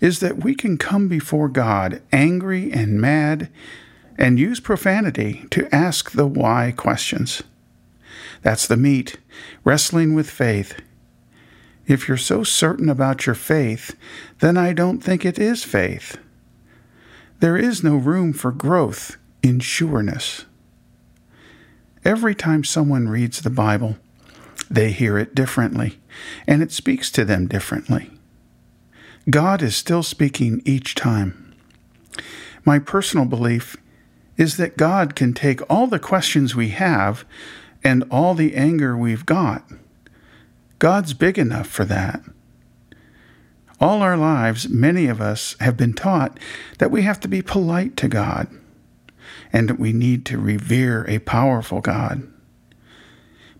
is 0.00 0.20
that 0.20 0.42
we 0.42 0.54
can 0.54 0.78
come 0.78 1.08
before 1.08 1.48
God 1.48 2.02
angry 2.12 2.72
and 2.72 3.00
mad 3.00 3.48
and 4.18 4.38
use 4.38 4.60
profanity 4.60 5.46
to 5.50 5.72
ask 5.74 6.10
the 6.10 6.26
why 6.26 6.72
questions. 6.76 7.42
That's 8.42 8.66
the 8.66 8.76
meat, 8.76 9.18
wrestling 9.64 10.14
with 10.14 10.30
faith. 10.30 10.80
If 11.90 12.06
you're 12.06 12.16
so 12.16 12.44
certain 12.44 12.88
about 12.88 13.26
your 13.26 13.34
faith, 13.34 13.96
then 14.38 14.56
I 14.56 14.72
don't 14.72 15.00
think 15.00 15.24
it 15.24 15.40
is 15.40 15.64
faith. 15.64 16.18
There 17.40 17.56
is 17.56 17.82
no 17.82 17.96
room 17.96 18.32
for 18.32 18.52
growth 18.52 19.16
in 19.42 19.58
sureness. 19.58 20.44
Every 22.04 22.32
time 22.32 22.62
someone 22.62 23.08
reads 23.08 23.40
the 23.40 23.50
Bible, 23.50 23.96
they 24.70 24.92
hear 24.92 25.18
it 25.18 25.34
differently, 25.34 25.98
and 26.46 26.62
it 26.62 26.70
speaks 26.70 27.10
to 27.10 27.24
them 27.24 27.48
differently. 27.48 28.12
God 29.28 29.60
is 29.60 29.74
still 29.74 30.04
speaking 30.04 30.62
each 30.64 30.94
time. 30.94 31.56
My 32.64 32.78
personal 32.78 33.26
belief 33.26 33.76
is 34.36 34.58
that 34.58 34.76
God 34.76 35.16
can 35.16 35.34
take 35.34 35.60
all 35.68 35.88
the 35.88 35.98
questions 35.98 36.54
we 36.54 36.68
have 36.68 37.24
and 37.82 38.04
all 38.12 38.34
the 38.34 38.54
anger 38.54 38.96
we've 38.96 39.26
got. 39.26 39.64
God's 40.80 41.12
big 41.12 41.38
enough 41.38 41.68
for 41.68 41.84
that. 41.84 42.22
All 43.78 44.00
our 44.00 44.16
lives, 44.16 44.68
many 44.68 45.06
of 45.06 45.20
us 45.20 45.54
have 45.60 45.76
been 45.76 45.92
taught 45.92 46.40
that 46.78 46.90
we 46.90 47.02
have 47.02 47.20
to 47.20 47.28
be 47.28 47.42
polite 47.42 47.98
to 47.98 48.08
God 48.08 48.48
and 49.52 49.68
that 49.68 49.78
we 49.78 49.92
need 49.92 50.24
to 50.26 50.38
revere 50.38 51.04
a 51.06 51.18
powerful 51.18 51.82
God. 51.82 52.26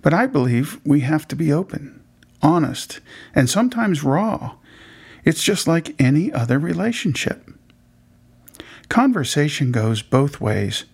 But 0.00 0.14
I 0.14 0.26
believe 0.26 0.80
we 0.82 1.00
have 1.00 1.28
to 1.28 1.36
be 1.36 1.52
open, 1.52 2.02
honest, 2.40 3.00
and 3.34 3.50
sometimes 3.50 4.02
raw. 4.02 4.56
It's 5.22 5.42
just 5.42 5.68
like 5.68 6.00
any 6.00 6.32
other 6.32 6.58
relationship. 6.58 7.50
Conversation 8.88 9.72
goes 9.72 10.00
both 10.00 10.40
ways. 10.40 10.84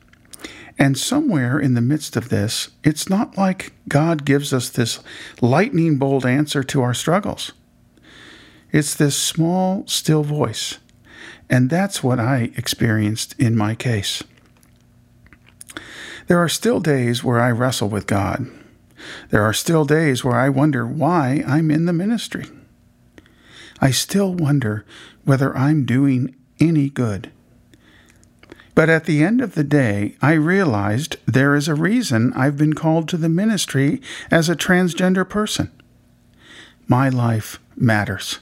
And 0.77 0.99
somewhere 0.99 1.61
in 1.61 1.75
the 1.75 1.81
midst 1.81 2.17
of 2.17 2.31
this, 2.31 2.71
it's 2.83 3.09
not 3.09 3.39
like 3.39 3.76
God 3.89 4.25
gives 4.25 4.53
us 4.53 4.69
this 4.69 5.01
lightning 5.41 5.97
bolt 5.99 6.25
answer 6.25 6.63
to 6.65 6.83
our 6.83 6.95
struggles. 6.95 7.53
It's 8.73 8.95
this 8.95 9.17
small, 9.17 9.87
still 9.87 10.23
voice. 10.23 10.79
And 11.49 11.71
that's 11.71 12.03
what 12.03 12.19
I 12.19 12.51
experienced 12.57 13.35
in 13.39 13.57
my 13.57 13.75
case. 13.75 14.23
There 16.27 16.39
are 16.39 16.49
still 16.49 16.81
days 16.81 17.23
where 17.23 17.41
I 17.41 17.51
wrestle 17.53 17.89
with 17.89 18.07
God. 18.07 18.47
There 19.31 19.43
are 19.43 19.53
still 19.53 19.85
days 19.85 20.25
where 20.25 20.37
I 20.37 20.49
wonder 20.49 20.87
why 20.87 21.45
I'm 21.47 21.71
in 21.71 21.87
the 21.87 21.93
ministry. 21.93 22.47
I 23.81 23.93
still 23.93 24.35
wonder 24.35 24.85
whether 25.25 25.57
I'm 25.57 25.85
doing 25.85 26.35
any 26.59 26.89
good. 26.89 27.31
But 28.77 28.91
at 28.91 29.07
the 29.07 29.25
end 29.25 29.41
of 29.41 29.55
the 29.55 29.65
day, 29.65 30.17
I 30.21 30.35
realized 30.35 31.17
there 31.25 31.55
is 31.55 31.67
a 31.67 31.75
reason 31.75 32.35
I've 32.35 32.59
been 32.59 32.75
called 32.75 33.09
to 33.09 33.17
the 33.17 33.31
ministry 33.31 34.03
as 34.31 34.51
a 34.51 34.55
transgender 34.55 35.27
person. 35.27 35.73
My 36.87 37.09
life 37.09 37.59
matters. 37.75 38.41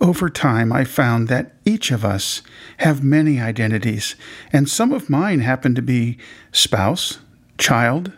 Over 0.00 0.30
time, 0.30 0.72
I 0.72 0.84
found 0.84 1.26
that 1.26 1.56
each 1.64 1.90
of 1.90 2.04
us 2.04 2.42
have 2.76 3.02
many 3.02 3.40
identities, 3.40 4.14
and 4.52 4.68
some 4.68 4.92
of 4.92 5.10
mine 5.10 5.40
happen 5.40 5.74
to 5.74 5.82
be 5.82 6.16
spouse, 6.52 7.18
child, 7.58 8.12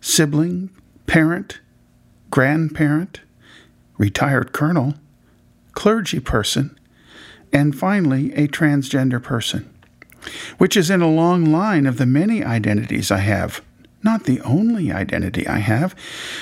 sibling, 0.00 0.70
parent, 1.08 1.58
grandparent, 2.30 3.22
retired 3.98 4.52
colonel, 4.52 4.94
clergy 5.72 6.20
person, 6.20 6.77
and 7.52 7.78
finally 7.78 8.32
a 8.34 8.48
transgender 8.48 9.22
person, 9.22 9.68
which 10.58 10.76
is 10.76 10.90
in 10.90 11.00
a 11.00 11.10
long 11.10 11.44
line 11.46 11.86
of 11.86 11.98
the 11.98 12.06
many 12.06 12.44
identities 12.44 13.10
I 13.10 13.18
have, 13.18 13.62
not 14.02 14.24
the 14.24 14.40
only 14.42 14.92
identity 14.92 15.46
I 15.46 15.58
have, 15.58 15.94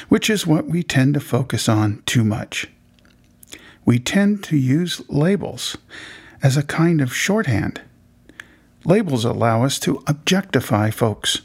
which 0.08 0.28
is 0.28 0.46
what 0.46 0.66
we 0.66 0.82
tend 0.82 1.14
to 1.14 1.20
focus 1.20 1.68
on 1.68 2.02
too 2.06 2.24
much. 2.24 2.68
we 3.86 3.98
tend 4.00 4.42
to 4.44 4.56
use 4.56 5.00
labels 5.08 5.78
as 6.42 6.56
a 6.56 6.62
kind 6.62 7.00
of 7.00 7.14
shorthand. 7.14 7.80
Labels 8.84 9.24
allow 9.24 9.64
us 9.64 9.78
to 9.80 10.02
objectify 10.06 10.90
folks. 10.90 11.42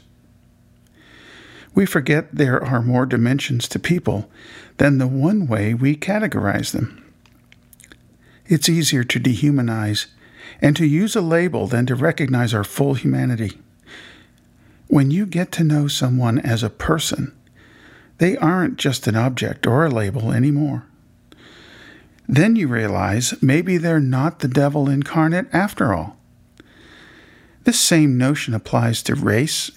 We 1.74 1.86
forget 1.86 2.34
there 2.34 2.62
are 2.62 2.82
more 2.82 3.06
dimensions 3.06 3.66
to 3.68 3.78
people 3.78 4.30
than 4.76 4.98
the 4.98 5.06
one 5.06 5.46
way 5.46 5.72
we 5.72 5.96
categorize 5.96 6.72
them. 6.72 7.01
It's 8.52 8.68
easier 8.68 9.02
to 9.02 9.18
dehumanize 9.18 10.08
and 10.60 10.76
to 10.76 10.84
use 10.84 11.16
a 11.16 11.22
label 11.22 11.66
than 11.66 11.86
to 11.86 11.94
recognize 11.94 12.52
our 12.52 12.64
full 12.64 12.92
humanity. 12.92 13.52
When 14.88 15.10
you 15.10 15.24
get 15.24 15.50
to 15.52 15.64
know 15.64 15.88
someone 15.88 16.38
as 16.38 16.62
a 16.62 16.68
person, 16.68 17.34
they 18.18 18.36
aren't 18.36 18.76
just 18.76 19.06
an 19.06 19.16
object 19.16 19.66
or 19.66 19.86
a 19.86 19.88
label 19.88 20.32
anymore. 20.32 20.84
Then 22.28 22.54
you 22.54 22.68
realize 22.68 23.32
maybe 23.42 23.78
they're 23.78 24.00
not 24.00 24.40
the 24.40 24.48
devil 24.48 24.86
incarnate 24.86 25.46
after 25.50 25.94
all. 25.94 26.18
This 27.64 27.80
same 27.80 28.18
notion 28.18 28.52
applies 28.52 29.02
to 29.04 29.14
race, 29.14 29.70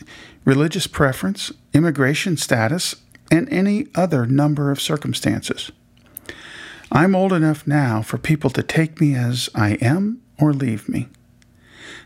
religious 0.43 0.85
preference, 0.85 1.49
immigration 1.73 2.35
status, 2.35 2.97
and 3.31 3.47
any 3.47 3.87
other 3.95 4.25
number 4.25 4.69
of 4.69 4.81
circumstances. 4.81 5.71
I'm 6.95 7.13
old 7.13 7.33
enough 7.33 7.67
now 7.67 8.01
for 8.01 8.17
people 8.17 8.49
to 8.51 8.63
take 8.63 9.01
me 9.01 9.15
as 9.15 9.49
I 9.53 9.71
am 9.81 10.21
or 10.39 10.53
leave 10.53 10.87
me. 10.87 11.09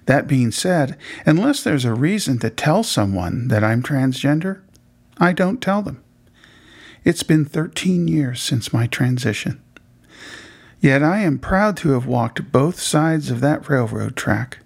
That 0.08 0.26
being 0.26 0.50
said, 0.50 0.98
unless 1.28 1.62
there's 1.64 1.86
a 1.86 1.94
reason 1.94 2.40
to 2.40 2.50
tell 2.50 2.82
someone 2.82 3.50
that 3.50 3.64
I'm 3.64 3.84
transgender, 3.84 4.62
I 5.20 5.32
don't 5.32 5.62
tell 5.62 5.84
them. 5.84 6.04
It's 7.04 7.22
been 7.22 7.46
13 7.46 8.08
years 8.08 8.42
since 8.42 8.74
my 8.74 8.88
transition. 8.88 9.62
Yet 10.80 11.04
I 11.04 11.20
am 11.20 11.38
proud 11.38 11.78
to 11.78 11.92
have 11.92 12.08
walked 12.08 12.52
both 12.52 12.80
sides 12.80 13.30
of 13.30 13.42
that 13.42 13.70
railroad 13.70 14.16
track. 14.16 14.58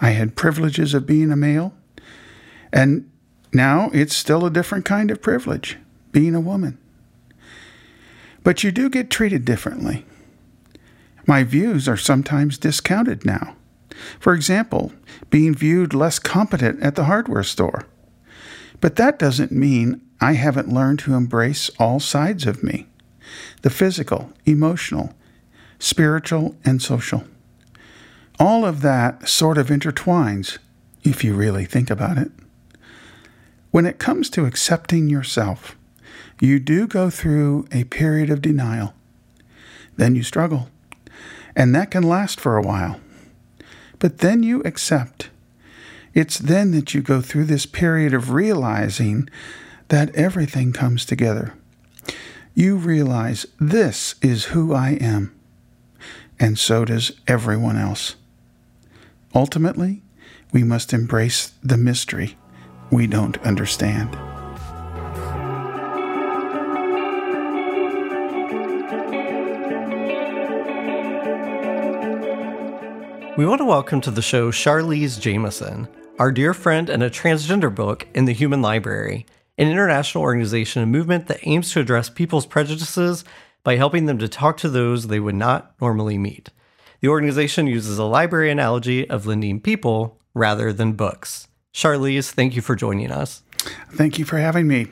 I 0.00 0.10
had 0.10 0.34
privileges 0.34 0.92
of 0.92 1.06
being 1.06 1.30
a 1.30 1.36
male, 1.36 1.72
and 2.72 3.08
now 3.52 3.90
it's 3.94 4.16
still 4.16 4.44
a 4.44 4.50
different 4.50 4.84
kind 4.84 5.12
of 5.12 5.22
privilege, 5.22 5.78
being 6.10 6.34
a 6.34 6.40
woman. 6.40 6.78
But 8.48 8.64
you 8.64 8.72
do 8.72 8.88
get 8.88 9.10
treated 9.10 9.44
differently. 9.44 10.06
My 11.26 11.44
views 11.44 11.86
are 11.86 11.98
sometimes 11.98 12.56
discounted 12.56 13.26
now. 13.26 13.56
For 14.18 14.32
example, 14.32 14.90
being 15.28 15.54
viewed 15.54 15.92
less 15.92 16.18
competent 16.18 16.82
at 16.82 16.94
the 16.94 17.04
hardware 17.04 17.42
store. 17.42 17.84
But 18.80 18.96
that 18.96 19.18
doesn't 19.18 19.52
mean 19.52 20.00
I 20.18 20.32
haven't 20.32 20.72
learned 20.72 21.00
to 21.00 21.12
embrace 21.12 21.70
all 21.78 22.00
sides 22.00 22.46
of 22.46 22.64
me 22.64 22.86
the 23.60 23.68
physical, 23.68 24.32
emotional, 24.46 25.12
spiritual, 25.78 26.56
and 26.64 26.80
social. 26.80 27.24
All 28.38 28.64
of 28.64 28.80
that 28.80 29.28
sort 29.28 29.58
of 29.58 29.66
intertwines 29.66 30.56
if 31.04 31.22
you 31.22 31.34
really 31.34 31.66
think 31.66 31.90
about 31.90 32.16
it. 32.16 32.32
When 33.72 33.84
it 33.84 33.98
comes 33.98 34.30
to 34.30 34.46
accepting 34.46 35.10
yourself, 35.10 35.76
you 36.40 36.58
do 36.58 36.86
go 36.86 37.10
through 37.10 37.66
a 37.72 37.84
period 37.84 38.30
of 38.30 38.42
denial. 38.42 38.94
Then 39.96 40.14
you 40.14 40.22
struggle, 40.22 40.68
and 41.56 41.74
that 41.74 41.90
can 41.90 42.02
last 42.02 42.40
for 42.40 42.56
a 42.56 42.62
while. 42.62 43.00
But 43.98 44.18
then 44.18 44.42
you 44.42 44.62
accept. 44.62 45.30
It's 46.14 46.38
then 46.38 46.70
that 46.72 46.94
you 46.94 47.02
go 47.02 47.20
through 47.20 47.44
this 47.44 47.66
period 47.66 48.14
of 48.14 48.30
realizing 48.30 49.28
that 49.88 50.14
everything 50.14 50.72
comes 50.72 51.04
together 51.04 51.54
you 52.58 52.74
realize 52.74 53.46
this 53.60 54.16
is 54.20 54.46
who 54.46 54.74
I 54.74 54.98
am, 55.00 55.32
and 56.40 56.58
so 56.58 56.84
does 56.84 57.12
everyone 57.28 57.76
else. 57.76 58.16
Ultimately, 59.32 60.02
we 60.50 60.64
must 60.64 60.92
embrace 60.92 61.52
the 61.62 61.76
mystery 61.76 62.36
we 62.90 63.06
don't 63.06 63.38
understand. 63.46 64.27
We 73.38 73.46
want 73.46 73.60
to 73.60 73.66
welcome 73.66 74.00
to 74.00 74.10
the 74.10 74.20
show 74.20 74.50
Charlize 74.50 75.20
Jamieson, 75.20 75.86
our 76.18 76.32
dear 76.32 76.52
friend 76.52 76.90
and 76.90 77.04
a 77.04 77.08
transgender 77.08 77.72
book 77.72 78.04
in 78.12 78.24
the 78.24 78.32
Human 78.32 78.60
Library 78.60 79.26
an 79.56 79.68
international 79.68 80.24
organization 80.24 80.82
and 80.82 80.90
movement 80.90 81.28
that 81.28 81.46
aims 81.46 81.70
to 81.70 81.78
address 81.78 82.10
people's 82.10 82.46
prejudices 82.46 83.22
by 83.62 83.76
helping 83.76 84.06
them 84.06 84.18
to 84.18 84.26
talk 84.26 84.56
to 84.56 84.68
those 84.68 85.06
they 85.06 85.20
would 85.20 85.36
not 85.36 85.72
normally 85.80 86.18
meet. 86.18 86.50
The 87.00 87.06
organization 87.06 87.68
uses 87.68 87.96
a 87.96 88.02
library 88.02 88.50
analogy 88.50 89.08
of 89.08 89.24
lending 89.24 89.60
people 89.60 90.18
rather 90.34 90.72
than 90.72 90.94
books. 90.94 91.46
Charlize, 91.72 92.32
thank 92.32 92.56
you 92.56 92.60
for 92.60 92.74
joining 92.74 93.12
us. 93.12 93.44
Thank 93.92 94.18
you 94.18 94.24
for 94.24 94.38
having 94.38 94.66
me. 94.66 94.88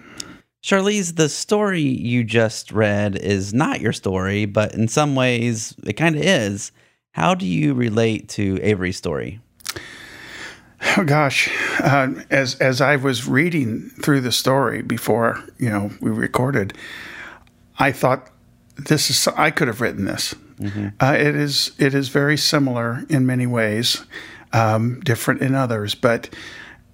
Charlize, 0.63 1.17
the 1.17 1.29
story 1.29 1.81
you 1.81 2.23
just 2.23 2.71
read 2.71 3.17
is 3.17 3.53
not 3.53 3.81
your 3.81 3.93
story, 3.93 4.45
but 4.45 4.73
in 4.73 4.87
some 4.87 5.17
ways 5.17 5.75
it 5.83 5.95
kind 5.95 6.15
of 6.15 6.23
is. 6.23 6.71
How 7.17 7.35
do 7.35 7.47
you 7.47 7.73
relate 7.73 8.29
to 8.31 8.59
Avery's 8.61 8.99
story? 8.99 9.41
Oh 10.99 11.05
gosh, 11.05 11.49
uh, 11.81 12.13
as 12.29 12.57
as 12.57 12.83
I 12.83 12.97
was 12.97 13.27
reading 13.27 13.89
through 14.03 14.21
the 14.21 14.31
story 14.31 14.83
before 14.83 15.43
you 15.59 15.71
know 15.71 15.93
we 16.03 16.11
recorded, 16.11 16.77
I 17.79 17.91
thought 17.91 18.31
this 18.77 19.09
is 19.09 19.27
I 19.29 19.51
could 19.51 19.67
have 19.67 19.81
written 19.81 20.05
this. 20.05 20.35
Mm-hmm. 20.61 20.89
Uh, 21.01 21.17
it 21.19 21.35
is 21.35 21.73
it 21.79 21.95
is 21.95 22.11
very 22.11 22.37
similar 22.37 23.07
in 23.09 23.25
many 23.25 23.47
ways, 23.47 24.05
um, 24.53 25.01
different 25.01 25.41
in 25.41 25.55
others, 25.55 25.95
but 25.95 26.29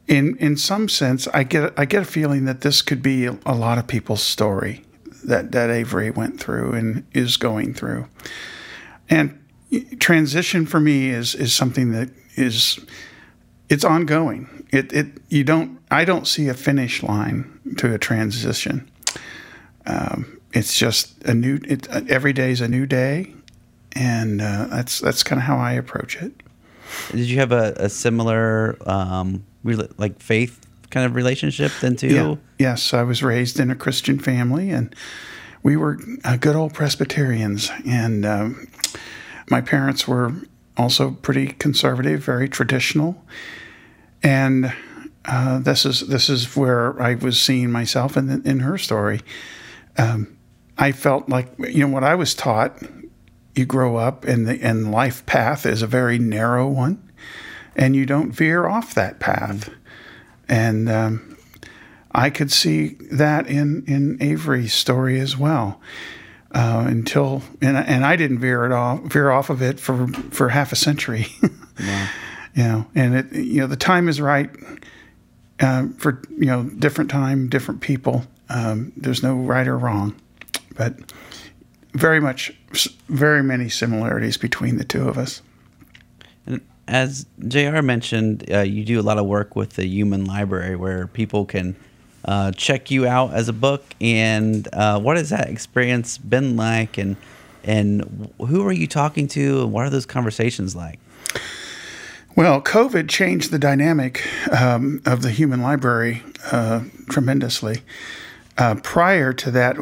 in 0.07 0.37
in 0.37 0.57
some 0.57 0.89
sense, 0.89 1.27
I 1.35 1.43
get 1.43 1.73
I 1.77 1.85
get 1.85 2.03
a 2.03 2.05
feeling 2.05 2.45
that 2.45 2.61
this 2.61 2.81
could 2.81 3.03
be 3.03 3.27
a, 3.27 3.37
a 3.45 3.57
lot 3.57 3.77
of 3.77 3.89
people's 3.89 4.23
story 4.23 4.85
that 5.25 5.51
that 5.51 5.69
Avery 5.69 6.13
went 6.13 6.39
through 6.39 6.75
and 6.75 7.05
is 7.13 7.37
going 7.37 7.75
through, 7.75 8.07
and 9.11 9.42
transition 9.99 10.67
for 10.67 10.81
me 10.81 11.11
is 11.11 11.35
is 11.35 11.55
something 11.55 11.93
that 11.93 12.11
is 12.37 12.79
it's 13.69 13.85
ongoing. 13.85 14.67
It 14.71 14.93
it 14.93 15.07
you 15.29 15.45
don't 15.45 15.79
I 15.91 16.05
don't 16.05 16.27
see 16.27 16.49
a 16.49 16.55
finish 16.55 17.03
line 17.03 17.61
to 17.79 17.93
a 17.95 17.99
transition. 17.99 18.91
Um, 19.87 20.41
it's 20.53 20.77
just 20.77 21.23
a 21.25 21.35
new. 21.35 21.59
It, 21.65 21.89
every 21.89 22.33
day 22.33 22.51
is 22.51 22.61
a 22.61 22.69
new 22.69 22.87
day, 22.87 23.35
and 23.93 24.41
uh, 24.41 24.67
that's 24.67 25.01
that's 25.01 25.23
kind 25.23 25.39
of 25.39 25.45
how 25.45 25.57
I 25.57 25.73
approach 25.73 26.17
it. 26.17 26.33
Did 27.11 27.27
you 27.27 27.39
have 27.39 27.53
a, 27.53 27.73
a 27.77 27.89
similar 27.89 28.77
um, 28.89 29.45
like 29.65 30.21
faith 30.21 30.61
kind 30.91 31.07
of 31.07 31.15
relationship 31.15 31.73
then 31.81 31.97
too? 31.97 32.09
Yeah. 32.09 32.35
Yes, 32.59 32.93
I 32.93 33.03
was 33.03 33.23
raised 33.23 33.59
in 33.59 33.71
a 33.71 33.75
Christian 33.75 34.19
family, 34.19 34.71
and 34.71 34.95
we 35.63 35.77
were 35.77 35.99
uh, 36.25 36.37
good 36.37 36.57
old 36.57 36.75
Presbyterians, 36.75 37.71
and 37.87 38.27
um, 38.27 38.69
my 39.53 39.61
parents 39.61 40.09
were 40.09 40.35
also 40.77 41.13
pretty 41.13 41.47
conservative, 41.47 42.25
very 42.25 42.49
traditional 42.49 43.25
and 44.23 44.73
uh, 45.25 45.59
this 45.61 45.85
is 45.85 46.01
this 46.01 46.29
is 46.29 46.57
where 46.57 47.01
I 47.01 47.15
was 47.15 47.41
seeing 47.41 47.71
myself 47.71 48.17
in 48.17 48.43
in 48.47 48.61
her 48.61 48.79
story. 48.79 49.21
Um, 49.99 50.37
I 50.79 50.93
felt 50.93 51.29
like 51.29 51.53
you 51.59 51.87
know 51.87 51.93
what 51.93 52.05
I 52.05 52.15
was 52.15 52.35
taught. 52.35 52.83
You 53.55 53.67
grow 53.67 53.97
up, 53.97 54.25
and 54.25 54.47
the 54.47 54.63
and 54.63 54.91
life 54.91 55.25
path 55.27 55.67
is 55.67 55.83
a 55.83 55.87
very 55.87 56.19
narrow 56.19 56.69
one, 56.69 57.11
and 57.77 57.95
you 57.95 58.07
don't 58.07 58.33
veer 58.33 58.67
off 58.67 58.95
that 58.95 59.21
path. 59.21 59.71
And 60.49 60.89
um, 60.89 61.37
I 62.13 62.31
could 62.31 62.51
see 62.51 62.97
that 63.11 63.47
in 63.47 63.85
in 63.87 64.21
Avery's 64.21 64.75
story 64.75 65.21
as 65.21 65.37
well. 65.37 65.81
Uh, 66.55 66.85
until 66.87 67.43
and 67.63 67.79
and 67.79 68.05
I 68.05 68.17
didn't 68.17 68.39
veer 68.39 68.67
it 68.67 68.73
off 68.73 69.01
veer 69.05 69.31
off 69.31 69.49
of 69.49 69.63
it 69.63 69.81
for 69.81 70.07
for 70.31 70.51
half 70.51 70.71
a 70.71 70.77
century. 70.77 71.27
wow 71.81 72.09
you 72.55 72.63
know, 72.63 72.87
and 72.95 73.17
it, 73.17 73.33
you 73.33 73.61
know, 73.61 73.67
the 73.67 73.77
time 73.77 74.09
is 74.09 74.21
right 74.21 74.51
uh, 75.61 75.87
for, 75.99 76.23
you 76.31 76.47
know, 76.47 76.65
different 76.65 77.11
time, 77.11 77.49
different 77.49 77.81
people. 77.81 78.25
Um, 78.49 78.93
there's 78.97 79.23
no 79.23 79.35
right 79.35 79.67
or 79.67 79.79
wrong, 79.79 80.15
but 80.77 80.95
very 81.95 82.21
much, 82.21 82.55
very 83.09 83.43
many 83.43 83.69
similarities 83.69 84.37
between 84.37 84.77
the 84.77 84.85
two 84.85 85.09
of 85.09 85.17
us. 85.17 85.41
And 86.47 86.61
as 86.87 87.27
JR 87.49 87.81
mentioned, 87.81 88.51
uh, 88.53 88.61
you 88.61 88.85
do 88.85 89.01
a 89.01 89.03
lot 89.03 89.19
of 89.19 89.27
work 89.27 89.57
with 89.57 89.75
the 89.75 89.87
Human 89.87 90.27
Library 90.27 90.77
where 90.77 91.07
people 91.07 91.47
can 91.47 91.77
uh, 92.25 92.53
check 92.53 92.91
you 92.91 93.07
out 93.07 93.33
as 93.33 93.49
a 93.49 93.53
book. 93.53 93.85
And 94.01 94.69
uh, 94.73 95.01
what 95.01 95.17
has 95.17 95.31
that 95.31 95.49
experience 95.49 96.19
been 96.19 96.57
like? 96.57 96.99
And 96.99 97.17
and 97.65 98.33
who 98.39 98.67
are 98.67 98.73
you 98.73 98.87
talking 98.87 99.29
to? 99.29 99.63
And 99.63 99.73
what 99.73 99.87
are 99.87 99.91
those 99.91 100.07
conversations 100.07 100.75
like? 100.75 100.99
Well, 102.35 102.63
COVID 102.63 103.09
changed 103.09 103.51
the 103.51 103.59
dynamic 103.59 104.27
um, 104.51 105.03
of 105.05 105.23
the 105.23 105.31
human 105.31 105.61
library 105.61 106.23
uh, 106.51 106.85
tremendously. 107.11 107.83
Uh, 108.57 108.77
prior 108.77 109.33
to 109.35 109.51
that, 109.51 109.77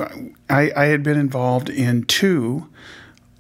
I, 0.48 0.72
I, 0.76 0.84
had 0.86 1.02
been 1.02 1.18
involved 1.18 1.68
in 1.68 2.04
two 2.04 2.68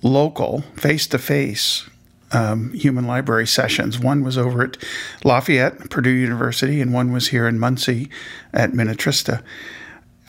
local, 0.02 0.62
face 0.74 1.06
to 1.08 1.18
face 1.18 1.88
human 2.32 3.06
library 3.06 3.46
sessions. 3.46 3.98
One 3.98 4.22
was 4.22 4.38
over 4.38 4.62
at 4.62 4.76
Lafayette, 5.24 5.90
Purdue 5.90 6.10
University, 6.10 6.80
and 6.80 6.92
one 6.92 7.12
was 7.12 7.28
here 7.28 7.48
in 7.48 7.58
Muncie 7.58 8.08
at 8.52 8.72
Minnetrista. 8.72 9.42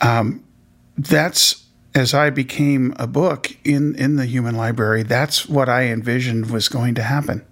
Um, 0.00 0.44
that's 0.96 1.64
as 1.94 2.14
I 2.14 2.30
became 2.30 2.94
a 2.98 3.06
book 3.06 3.54
in, 3.64 3.94
in 3.96 4.16
the 4.16 4.26
human 4.26 4.56
library, 4.56 5.02
that's 5.02 5.48
what 5.48 5.68
I 5.68 5.84
envisioned 5.84 6.50
was 6.50 6.68
going 6.68 6.94
to 6.94 7.02
happen. 7.02 7.44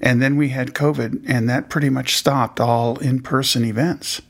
And 0.00 0.22
then 0.22 0.36
we 0.36 0.50
had 0.50 0.74
COVID, 0.74 1.24
and 1.26 1.48
that 1.50 1.68
pretty 1.68 1.90
much 1.90 2.16
stopped 2.16 2.60
all 2.60 2.98
in 2.98 3.20
person 3.20 3.64
events. 3.64 4.22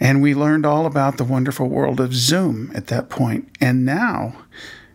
And 0.00 0.22
we 0.22 0.34
learned 0.34 0.64
all 0.64 0.86
about 0.86 1.18
the 1.18 1.24
wonderful 1.24 1.68
world 1.68 2.00
of 2.00 2.14
Zoom 2.14 2.70
at 2.74 2.86
that 2.88 3.08
point. 3.08 3.48
And 3.60 3.84
now, 3.84 4.36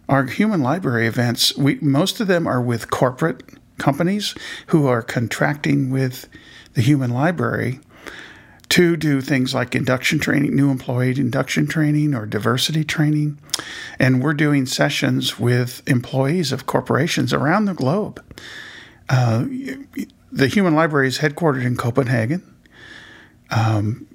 our 0.10 0.26
human 0.26 0.62
library 0.62 1.08
events, 1.08 1.56
we, 1.56 1.76
most 1.76 2.20
of 2.20 2.28
them 2.28 2.48
are 2.48 2.62
with 2.62 2.90
corporate 2.90 3.44
companies 3.78 4.36
who 4.68 4.88
are 4.88 5.02
contracting 5.02 5.90
with 5.92 6.28
the 6.74 6.82
human 6.82 7.12
library 7.12 7.80
to 8.70 8.98
do 8.98 9.22
things 9.22 9.54
like 9.54 9.74
induction 9.76 10.20
training, 10.20 10.56
new 10.56 10.70
employee 10.70 11.18
induction 11.18 11.68
training, 11.68 12.14
or 12.14 12.26
diversity 12.26 12.84
training. 12.84 13.40
And 13.98 14.22
we're 14.22 14.34
doing 14.34 14.66
sessions 14.66 15.40
with 15.40 15.82
employees 15.88 16.52
of 16.52 16.66
corporations 16.66 17.32
around 17.32 17.66
the 17.66 17.74
globe. 17.74 18.24
Uh, 19.10 19.46
the 20.32 20.48
Human 20.48 20.76
Library 20.76 21.08
is 21.08 21.20
headquartered 21.20 21.66
in 21.66 21.78
Copenhagen. 21.78 22.44
Um, 23.50 24.08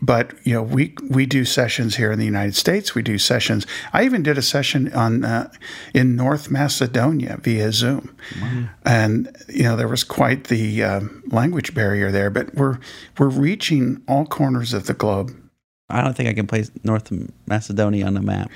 but 0.00 0.32
you 0.44 0.54
know 0.54 0.62
we 0.62 0.94
we 1.10 1.26
do 1.26 1.44
sessions 1.44 1.96
here 1.96 2.12
in 2.12 2.18
the 2.18 2.24
United 2.24 2.54
States. 2.54 2.94
We 2.94 3.02
do 3.02 3.18
sessions. 3.18 3.66
I 3.92 4.04
even 4.04 4.22
did 4.22 4.38
a 4.38 4.42
session 4.42 4.92
on 4.92 5.24
uh, 5.24 5.50
in 5.94 6.16
North 6.16 6.50
Macedonia 6.50 7.38
via 7.42 7.72
Zoom, 7.72 8.16
and 8.84 9.36
you 9.48 9.64
know 9.64 9.76
there 9.76 9.88
was 9.88 10.04
quite 10.04 10.44
the 10.44 10.82
uh, 10.82 11.00
language 11.26 11.74
barrier 11.74 12.10
there. 12.10 12.30
But 12.30 12.54
we're 12.54 12.78
we're 13.18 13.28
reaching 13.28 14.02
all 14.06 14.26
corners 14.26 14.72
of 14.72 14.86
the 14.86 14.94
globe. 14.94 15.34
I 15.90 16.02
don't 16.02 16.14
think 16.14 16.28
I 16.28 16.34
can 16.34 16.46
place 16.46 16.70
North 16.84 17.10
Macedonia 17.46 18.06
on 18.06 18.14
the 18.14 18.22
map. 18.22 18.50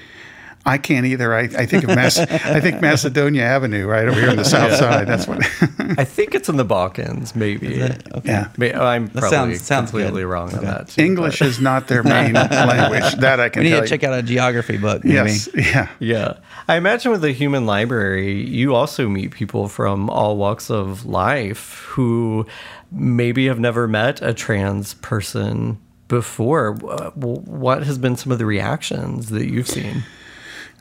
I 0.64 0.78
can't 0.78 1.06
either. 1.06 1.34
I, 1.34 1.40
I 1.42 1.66
think 1.66 1.82
of 1.84 1.90
Mas- 1.90 2.18
I 2.18 2.60
think 2.60 2.80
Macedonia 2.80 3.42
Avenue 3.42 3.84
right 3.86 4.06
over 4.06 4.18
here 4.20 4.30
on 4.30 4.36
the 4.36 4.44
south 4.44 4.76
side. 4.76 5.08
That's 5.08 5.26
what. 5.26 5.38
I 5.98 6.04
think 6.04 6.36
it's 6.36 6.48
in 6.48 6.56
the 6.56 6.64
Balkans, 6.64 7.34
maybe. 7.34 7.82
Okay. 7.82 7.96
yeah. 8.24 8.48
May- 8.56 8.72
I'm 8.72 9.06
That 9.08 9.20
probably 9.20 9.30
sounds- 9.56 9.62
sounds 9.62 9.90
completely 9.90 10.22
good. 10.22 10.28
wrong 10.28 10.54
on 10.54 10.64
that. 10.64 10.88
too, 10.88 11.02
English 11.02 11.40
but- 11.40 11.48
is 11.48 11.60
not 11.60 11.88
their 11.88 12.04
main 12.04 12.32
language. 12.34 13.14
That 13.16 13.40
I 13.40 13.48
can 13.48 13.60
We 13.62 13.70
need 13.70 13.70
tell 13.70 13.80
to 13.80 13.84
you. 13.86 13.88
check 13.88 14.04
out 14.04 14.16
a 14.16 14.22
geography 14.22 14.76
book. 14.78 15.02
Maybe. 15.04 15.14
Yes. 15.14 15.48
Yeah. 15.56 15.88
Yeah. 15.98 16.34
I 16.68 16.76
imagine 16.76 17.10
with 17.10 17.22
the 17.22 17.32
human 17.32 17.66
library, 17.66 18.32
you 18.48 18.74
also 18.76 19.08
meet 19.08 19.32
people 19.32 19.66
from 19.68 20.08
all 20.10 20.36
walks 20.36 20.70
of 20.70 21.04
life 21.04 21.84
who 21.88 22.46
maybe 22.92 23.46
have 23.46 23.58
never 23.58 23.88
met 23.88 24.22
a 24.22 24.32
trans 24.32 24.94
person 24.94 25.78
before. 26.06 26.74
What 27.14 27.82
has 27.82 27.98
been 27.98 28.16
some 28.16 28.30
of 28.30 28.38
the 28.38 28.46
reactions 28.46 29.30
that 29.30 29.46
you've 29.50 29.66
seen? 29.68 30.04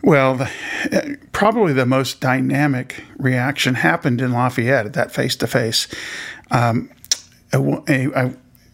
Well, 0.04 0.36
the, 0.36 0.50
uh, 0.92 1.16
probably 1.32 1.74
the 1.74 1.86
most 1.86 2.20
dynamic 2.22 3.04
reaction 3.18 3.76
happened 3.76 4.22
in 4.22 4.32
Lafayette 4.32 4.88
at 4.88 4.94
that 4.94 5.12
face 5.12 5.36
to 5.38 5.48
face. 5.48 5.88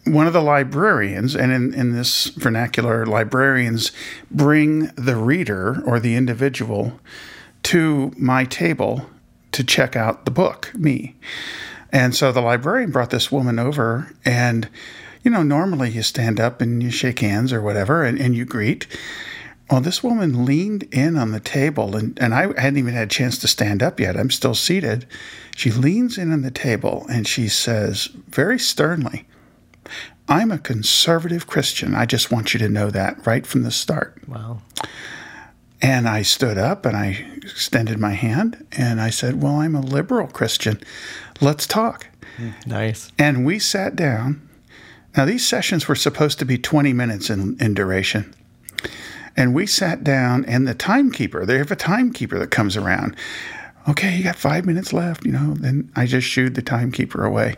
One 0.04 0.26
of 0.26 0.32
the 0.32 0.40
librarians, 0.42 1.36
and 1.36 1.52
in, 1.52 1.74
in 1.74 1.92
this 1.92 2.26
vernacular, 2.28 3.04
librarians 3.04 3.92
bring 4.30 4.86
the 4.94 5.16
reader 5.16 5.82
or 5.84 6.00
the 6.00 6.16
individual 6.16 6.98
to 7.64 8.12
my 8.16 8.44
table 8.44 9.04
to 9.52 9.62
check 9.62 9.96
out 9.96 10.24
the 10.24 10.30
book, 10.30 10.72
me. 10.74 11.16
And 11.92 12.14
so 12.14 12.32
the 12.32 12.40
librarian 12.40 12.90
brought 12.90 13.10
this 13.10 13.30
woman 13.30 13.58
over, 13.58 14.14
and 14.24 14.68
you 15.22 15.30
know, 15.30 15.42
normally 15.42 15.90
you 15.90 16.02
stand 16.02 16.40
up 16.40 16.62
and 16.62 16.82
you 16.82 16.90
shake 16.90 17.18
hands 17.18 17.52
or 17.52 17.60
whatever, 17.60 18.02
and, 18.02 18.18
and 18.18 18.34
you 18.34 18.46
greet. 18.46 18.86
Well, 19.70 19.80
this 19.82 20.02
woman 20.02 20.46
leaned 20.46 20.84
in 20.84 21.18
on 21.18 21.32
the 21.32 21.40
table, 21.40 21.94
and, 21.94 22.18
and 22.18 22.34
I 22.34 22.58
hadn't 22.60 22.78
even 22.78 22.94
had 22.94 23.08
a 23.08 23.14
chance 23.14 23.38
to 23.38 23.48
stand 23.48 23.82
up 23.82 24.00
yet. 24.00 24.16
I'm 24.16 24.30
still 24.30 24.54
seated. 24.54 25.06
She 25.56 25.70
leans 25.70 26.16
in 26.16 26.32
on 26.32 26.42
the 26.42 26.50
table 26.50 27.04
and 27.10 27.26
she 27.26 27.48
says, 27.48 28.06
very 28.28 28.58
sternly, 28.58 29.26
I'm 30.28 30.50
a 30.50 30.58
conservative 30.58 31.46
Christian. 31.46 31.94
I 31.94 32.06
just 32.06 32.30
want 32.30 32.54
you 32.54 32.60
to 32.60 32.68
know 32.68 32.90
that 32.90 33.26
right 33.26 33.46
from 33.46 33.62
the 33.62 33.70
start. 33.70 34.16
Wow. 34.28 34.60
And 35.80 36.08
I 36.08 36.22
stood 36.22 36.58
up 36.58 36.84
and 36.84 36.96
I 36.96 37.26
extended 37.36 37.98
my 37.98 38.12
hand 38.12 38.66
and 38.72 39.00
I 39.00 39.10
said, 39.10 39.42
Well, 39.42 39.56
I'm 39.56 39.74
a 39.74 39.80
liberal 39.80 40.26
Christian. 40.26 40.80
Let's 41.40 41.66
talk. 41.66 42.08
Hmm, 42.36 42.50
nice. 42.66 43.12
And 43.18 43.46
we 43.46 43.58
sat 43.58 43.96
down. 43.96 44.48
Now, 45.16 45.24
these 45.24 45.46
sessions 45.46 45.88
were 45.88 45.94
supposed 45.94 46.38
to 46.40 46.44
be 46.44 46.58
20 46.58 46.92
minutes 46.92 47.30
in, 47.30 47.56
in 47.58 47.74
duration. 47.74 48.34
And 49.38 49.54
we 49.54 49.66
sat 49.66 50.02
down, 50.02 50.44
and 50.46 50.66
the 50.66 50.74
timekeeper, 50.74 51.46
they 51.46 51.58
have 51.58 51.70
a 51.70 51.76
timekeeper 51.76 52.40
that 52.40 52.50
comes 52.50 52.76
around. 52.76 53.14
Okay, 53.88 54.16
you 54.16 54.24
got 54.24 54.34
five 54.34 54.66
minutes 54.66 54.92
left, 54.92 55.24
you 55.24 55.30
know. 55.30 55.54
Then 55.54 55.92
I 55.94 56.06
just 56.06 56.26
shooed 56.26 56.56
the 56.56 56.60
timekeeper 56.60 57.24
away. 57.24 57.54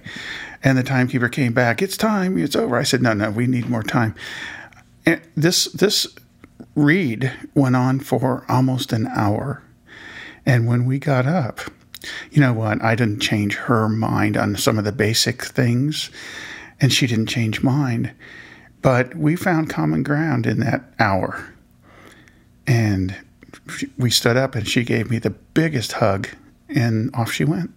And 0.62 0.76
the 0.76 0.82
timekeeper 0.82 1.30
came 1.30 1.54
back. 1.54 1.80
It's 1.80 1.96
time. 1.96 2.36
It's 2.36 2.54
over. 2.54 2.76
I 2.76 2.82
said, 2.82 3.00
no, 3.00 3.14
no, 3.14 3.30
we 3.30 3.46
need 3.46 3.70
more 3.70 3.82
time. 3.82 4.14
And 5.06 5.22
this 5.34 5.72
this 5.72 6.06
read 6.74 7.32
went 7.54 7.76
on 7.76 7.98
for 8.00 8.44
almost 8.46 8.92
an 8.92 9.06
hour. 9.06 9.62
And 10.44 10.66
when 10.66 10.84
we 10.84 10.98
got 10.98 11.24
up, 11.24 11.60
you 12.30 12.42
know 12.42 12.52
what? 12.52 12.84
I 12.84 12.94
didn't 12.94 13.20
change 13.20 13.54
her 13.54 13.88
mind 13.88 14.36
on 14.36 14.54
some 14.54 14.78
of 14.78 14.84
the 14.84 14.92
basic 14.92 15.42
things, 15.42 16.10
and 16.78 16.92
she 16.92 17.06
didn't 17.06 17.30
change 17.30 17.62
mine. 17.62 18.14
But 18.82 19.14
we 19.14 19.34
found 19.34 19.70
common 19.70 20.02
ground 20.02 20.46
in 20.46 20.60
that 20.60 20.84
hour. 20.98 21.46
And 22.70 23.16
we 23.98 24.11
stood 24.11 24.37
up, 24.37 24.54
and 24.54 24.66
she 24.68 24.85
gave 24.85 25.11
me 25.11 25.18
the 25.18 25.30
biggest 25.30 25.94
hug, 25.94 26.28
and 26.68 27.12
off 27.16 27.33
she 27.33 27.44
went. 27.44 27.76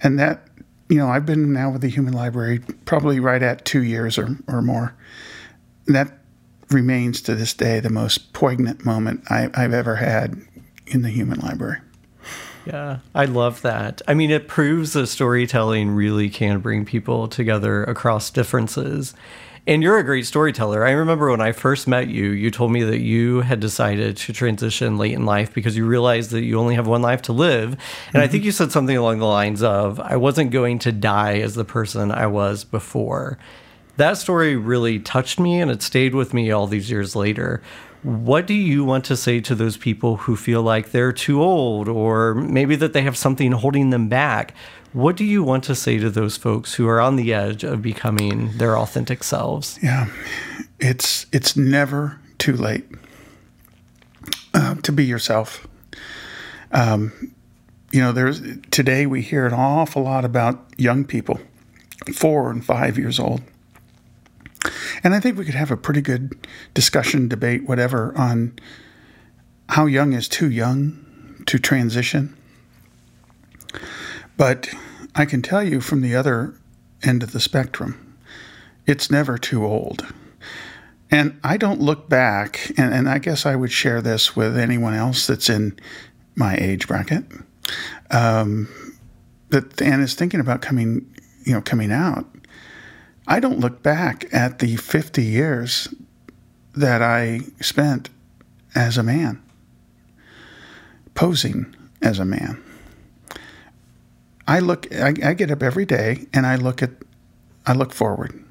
And 0.00 0.16
that, 0.20 0.46
you 0.88 0.96
know, 0.96 1.08
I've 1.08 1.26
been 1.26 1.52
now 1.52 1.70
with 1.70 1.80
the 1.80 1.88
Human 1.88 2.14
Library 2.14 2.60
probably 2.84 3.18
right 3.18 3.42
at 3.42 3.64
two 3.64 3.82
years 3.82 4.16
or, 4.16 4.38
or 4.46 4.62
more. 4.62 4.94
That 5.86 6.18
remains 6.70 7.20
to 7.22 7.34
this 7.34 7.52
day 7.52 7.80
the 7.80 7.90
most 7.90 8.32
poignant 8.32 8.84
moment 8.84 9.24
I, 9.28 9.50
I've 9.54 9.72
ever 9.72 9.96
had 9.96 10.40
in 10.86 11.02
the 11.02 11.10
Human 11.10 11.40
Library. 11.40 11.78
Yeah, 12.64 12.98
I 13.14 13.24
love 13.24 13.62
that. 13.62 14.02
I 14.06 14.14
mean, 14.14 14.30
it 14.30 14.46
proves 14.46 14.92
that 14.92 15.06
storytelling 15.08 15.90
really 15.90 16.28
can 16.28 16.60
bring 16.60 16.84
people 16.84 17.26
together 17.26 17.82
across 17.84 18.30
differences. 18.30 19.14
And 19.68 19.82
you're 19.82 19.98
a 19.98 20.02
great 20.02 20.24
storyteller. 20.24 20.82
I 20.82 20.92
remember 20.92 21.30
when 21.30 21.42
I 21.42 21.52
first 21.52 21.86
met 21.86 22.08
you, 22.08 22.30
you 22.30 22.50
told 22.50 22.72
me 22.72 22.84
that 22.84 23.00
you 23.00 23.42
had 23.42 23.60
decided 23.60 24.16
to 24.16 24.32
transition 24.32 24.96
late 24.96 25.12
in 25.12 25.26
life 25.26 25.52
because 25.52 25.76
you 25.76 25.84
realized 25.84 26.30
that 26.30 26.40
you 26.40 26.58
only 26.58 26.74
have 26.74 26.86
one 26.86 27.02
life 27.02 27.20
to 27.22 27.34
live. 27.34 27.72
And 28.14 28.22
I 28.22 28.24
mm-hmm. 28.24 28.32
think 28.32 28.44
you 28.44 28.50
said 28.50 28.72
something 28.72 28.96
along 28.96 29.18
the 29.18 29.26
lines 29.26 29.62
of, 29.62 30.00
I 30.00 30.16
wasn't 30.16 30.52
going 30.52 30.78
to 30.80 30.90
die 30.90 31.40
as 31.40 31.54
the 31.54 31.66
person 31.66 32.10
I 32.10 32.28
was 32.28 32.64
before. 32.64 33.36
That 33.98 34.16
story 34.16 34.56
really 34.56 35.00
touched 35.00 35.38
me 35.38 35.60
and 35.60 35.70
it 35.70 35.82
stayed 35.82 36.14
with 36.14 36.32
me 36.32 36.50
all 36.50 36.66
these 36.66 36.90
years 36.90 37.14
later. 37.14 37.60
What 38.02 38.46
do 38.46 38.54
you 38.54 38.86
want 38.86 39.04
to 39.06 39.18
say 39.18 39.40
to 39.40 39.54
those 39.54 39.76
people 39.76 40.16
who 40.16 40.34
feel 40.34 40.62
like 40.62 40.92
they're 40.92 41.12
too 41.12 41.42
old 41.42 41.88
or 41.88 42.34
maybe 42.34 42.74
that 42.76 42.94
they 42.94 43.02
have 43.02 43.18
something 43.18 43.52
holding 43.52 43.90
them 43.90 44.08
back? 44.08 44.54
What 44.92 45.16
do 45.16 45.24
you 45.24 45.42
want 45.42 45.64
to 45.64 45.74
say 45.74 45.98
to 45.98 46.08
those 46.08 46.38
folks 46.38 46.74
who 46.74 46.88
are 46.88 47.00
on 47.00 47.16
the 47.16 47.34
edge 47.34 47.62
of 47.62 47.82
becoming 47.82 48.56
their 48.56 48.78
authentic 48.78 49.22
selves? 49.22 49.78
Yeah, 49.82 50.08
it's 50.78 51.26
it's 51.30 51.56
never 51.56 52.18
too 52.38 52.56
late 52.56 52.86
uh, 54.54 54.76
to 54.76 54.92
be 54.92 55.04
yourself. 55.04 55.66
Um, 56.72 57.34
you 57.92 58.00
know, 58.00 58.12
there's 58.12 58.40
today 58.70 59.04
we 59.04 59.20
hear 59.20 59.46
an 59.46 59.52
awful 59.52 60.02
lot 60.02 60.24
about 60.24 60.64
young 60.78 61.04
people, 61.04 61.38
four 62.14 62.50
and 62.50 62.64
five 62.64 62.96
years 62.96 63.18
old, 63.18 63.42
and 65.04 65.14
I 65.14 65.20
think 65.20 65.36
we 65.36 65.44
could 65.44 65.54
have 65.54 65.70
a 65.70 65.76
pretty 65.76 66.00
good 66.00 66.46
discussion, 66.72 67.28
debate, 67.28 67.68
whatever, 67.68 68.16
on 68.16 68.58
how 69.68 69.84
young 69.84 70.14
is 70.14 70.28
too 70.28 70.50
young 70.50 71.44
to 71.44 71.58
transition. 71.58 72.34
But 74.38 74.72
I 75.16 75.26
can 75.26 75.42
tell 75.42 75.64
you 75.64 75.82
from 75.82 76.00
the 76.00 76.14
other 76.14 76.54
end 77.02 77.22
of 77.22 77.32
the 77.32 77.40
spectrum, 77.40 78.16
it's 78.86 79.10
never 79.10 79.36
too 79.36 79.66
old. 79.66 80.06
And 81.10 81.38
I 81.42 81.56
don't 81.56 81.80
look 81.80 82.08
back, 82.08 82.70
and, 82.78 82.94
and 82.94 83.08
I 83.08 83.18
guess 83.18 83.44
I 83.44 83.56
would 83.56 83.72
share 83.72 84.00
this 84.00 84.36
with 84.36 84.56
anyone 84.56 84.94
else 84.94 85.26
that's 85.26 85.50
in 85.50 85.76
my 86.36 86.56
age 86.56 86.86
bracket, 86.86 87.24
um, 88.12 88.68
that 89.48 89.82
and 89.82 90.02
is 90.02 90.14
thinking 90.14 90.40
about 90.40 90.62
coming, 90.62 91.12
you 91.44 91.52
know, 91.52 91.60
coming 91.60 91.90
out. 91.90 92.26
I 93.26 93.40
don't 93.40 93.58
look 93.58 93.82
back 93.82 94.32
at 94.32 94.60
the 94.60 94.76
50 94.76 95.22
years 95.22 95.92
that 96.76 97.02
I 97.02 97.40
spent 97.60 98.08
as 98.74 98.96
a 98.96 99.02
man, 99.02 99.42
posing 101.14 101.74
as 102.02 102.20
a 102.20 102.24
man. 102.24 102.62
I 104.48 104.60
look, 104.60 104.90
I, 104.94 105.08
I 105.22 105.34
get 105.34 105.50
up 105.50 105.62
every 105.62 105.84
day 105.84 106.26
and 106.32 106.46
I 106.46 106.56
look 106.56 106.82
at, 106.82 106.90
I 107.66 107.74
look 107.74 107.92
forward. 107.92 108.42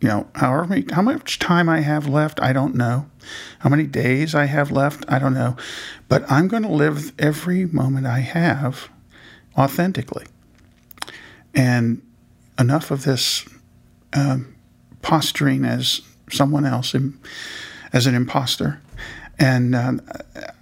You 0.00 0.08
know, 0.08 0.26
however 0.34 0.66
many, 0.66 0.86
how 0.90 1.02
much 1.02 1.38
time 1.38 1.68
I 1.68 1.80
have 1.80 2.08
left, 2.08 2.40
I 2.40 2.54
don't 2.54 2.74
know. 2.74 3.06
How 3.58 3.68
many 3.68 3.86
days 3.86 4.34
I 4.34 4.46
have 4.46 4.72
left, 4.72 5.04
I 5.08 5.18
don't 5.18 5.34
know. 5.34 5.56
But 6.08 6.28
I'm 6.30 6.48
going 6.48 6.62
to 6.62 6.70
live 6.70 7.12
every 7.18 7.66
moment 7.66 8.06
I 8.06 8.20
have 8.20 8.88
authentically. 9.56 10.24
And 11.54 12.00
enough 12.58 12.90
of 12.90 13.04
this 13.04 13.46
um, 14.14 14.56
posturing 15.02 15.66
as 15.66 16.00
someone 16.30 16.64
else, 16.64 16.96
as 17.92 18.06
an 18.06 18.14
imposter. 18.14 18.80
And 19.38 19.74
uh, 19.74 19.92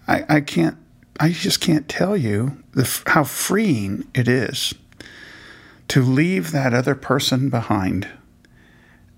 I, 0.08 0.24
I 0.28 0.40
can't, 0.40 0.76
I 1.20 1.30
just 1.30 1.60
can't 1.60 1.88
tell 1.88 2.16
you 2.16 2.62
the, 2.72 3.02
how 3.06 3.24
freeing 3.24 4.08
it 4.14 4.26
is 4.26 4.74
to 5.90 6.02
leave 6.04 6.52
that 6.52 6.72
other 6.72 6.94
person 6.94 7.50
behind 7.50 8.06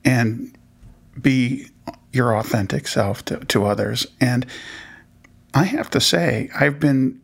and 0.07 0.57
be 1.21 1.69
your 2.15 2.35
authentic 2.35 2.89
self 2.89 3.23
to, 3.27 3.37
to 3.41 3.67
others. 3.67 4.07
And 4.23 4.47
I 5.53 5.65
have 5.65 5.91
to 5.91 6.01
say, 6.01 6.49
I've 6.59 6.81
been 6.81 7.21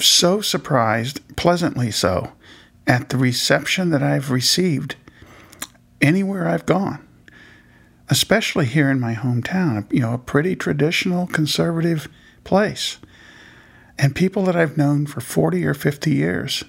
so 0.00 0.40
surprised, 0.40 1.20
pleasantly 1.36 1.92
so, 1.92 2.32
at 2.84 3.10
the 3.10 3.16
reception 3.16 3.90
that 3.90 4.02
I've 4.02 4.32
received 4.32 4.96
anywhere 6.00 6.48
I've 6.48 6.66
gone, 6.66 7.06
especially 8.08 8.66
here 8.66 8.90
in 8.90 8.98
my 8.98 9.14
hometown, 9.14 9.90
you 9.92 10.00
know, 10.00 10.12
a 10.12 10.18
pretty 10.18 10.56
traditional 10.56 11.28
conservative 11.28 12.08
place. 12.42 12.98
And 13.96 14.16
people 14.16 14.44
that 14.46 14.56
I've 14.56 14.76
known 14.76 15.06
for 15.06 15.20
40 15.20 15.64
or 15.64 15.74
50 15.74 16.10
years 16.10 16.64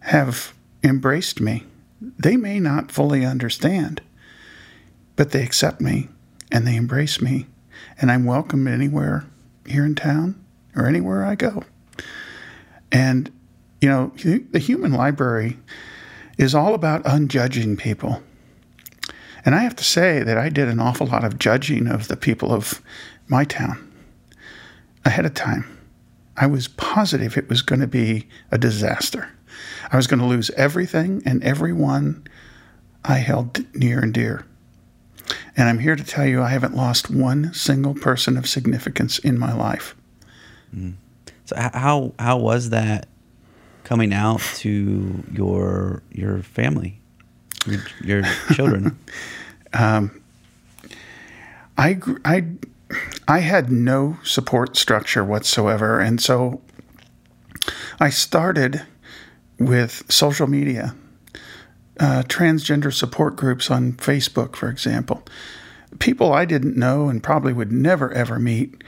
have 0.00 0.52
embraced 0.82 1.40
me. 1.40 1.64
They 2.00 2.36
may 2.36 2.60
not 2.60 2.90
fully 2.92 3.24
understand, 3.24 4.00
but 5.16 5.30
they 5.30 5.42
accept 5.42 5.80
me 5.80 6.08
and 6.50 6.66
they 6.66 6.76
embrace 6.76 7.20
me, 7.20 7.46
and 8.00 8.10
I'm 8.10 8.24
welcome 8.24 8.66
anywhere 8.66 9.24
here 9.66 9.84
in 9.84 9.94
town 9.94 10.42
or 10.74 10.86
anywhere 10.86 11.24
I 11.24 11.34
go. 11.34 11.62
And, 12.90 13.30
you 13.80 13.88
know, 13.88 14.12
the 14.16 14.58
human 14.58 14.92
library 14.92 15.58
is 16.38 16.54
all 16.54 16.74
about 16.74 17.02
unjudging 17.04 17.76
people. 17.76 18.22
And 19.44 19.54
I 19.54 19.58
have 19.60 19.76
to 19.76 19.84
say 19.84 20.22
that 20.22 20.36
I 20.36 20.48
did 20.48 20.68
an 20.68 20.80
awful 20.80 21.06
lot 21.06 21.24
of 21.24 21.38
judging 21.38 21.86
of 21.86 22.08
the 22.08 22.16
people 22.16 22.52
of 22.52 22.82
my 23.28 23.44
town 23.44 23.90
ahead 25.04 25.24
of 25.24 25.34
time. 25.34 25.78
I 26.36 26.46
was 26.46 26.68
positive 26.68 27.36
it 27.36 27.48
was 27.48 27.62
going 27.62 27.80
to 27.80 27.86
be 27.86 28.26
a 28.50 28.58
disaster. 28.58 29.30
I 29.92 29.96
was 29.96 30.06
going 30.06 30.20
to 30.20 30.26
lose 30.26 30.50
everything 30.50 31.22
and 31.24 31.42
everyone 31.42 32.26
I 33.04 33.18
held 33.18 33.64
near 33.74 34.00
and 34.00 34.14
dear. 34.14 34.44
And 35.56 35.68
I'm 35.68 35.78
here 35.78 35.96
to 35.96 36.04
tell 36.04 36.26
you 36.26 36.42
I 36.42 36.50
haven't 36.50 36.74
lost 36.74 37.10
one 37.10 37.52
single 37.54 37.94
person 37.94 38.36
of 38.36 38.48
significance 38.48 39.18
in 39.18 39.38
my 39.38 39.52
life. 39.52 39.94
Mm. 40.74 40.94
So 41.44 41.56
how 41.56 42.12
how 42.18 42.38
was 42.38 42.70
that 42.70 43.08
coming 43.84 44.12
out 44.12 44.40
to 44.56 45.24
your 45.32 46.02
your 46.12 46.42
family, 46.42 47.00
your, 47.66 47.80
your 48.02 48.22
children? 48.52 48.98
um, 49.72 50.22
I 51.76 51.98
I 52.24 52.46
I 53.26 53.38
had 53.40 53.70
no 53.70 54.18
support 54.22 54.76
structure 54.76 55.24
whatsoever, 55.24 55.98
and 55.98 56.20
so 56.20 56.60
I 57.98 58.10
started 58.10 58.82
with 59.60 60.02
social 60.10 60.48
media 60.48 60.96
uh, 62.00 62.22
transgender 62.26 62.92
support 62.92 63.36
groups 63.36 63.70
on 63.70 63.92
Facebook, 63.92 64.56
for 64.56 64.68
example. 64.70 65.22
People 65.98 66.32
I 66.32 66.46
didn't 66.46 66.76
know 66.76 67.08
and 67.08 67.22
probably 67.22 67.52
would 67.52 67.70
never 67.70 68.10
ever 68.12 68.38
meet, 68.38 68.82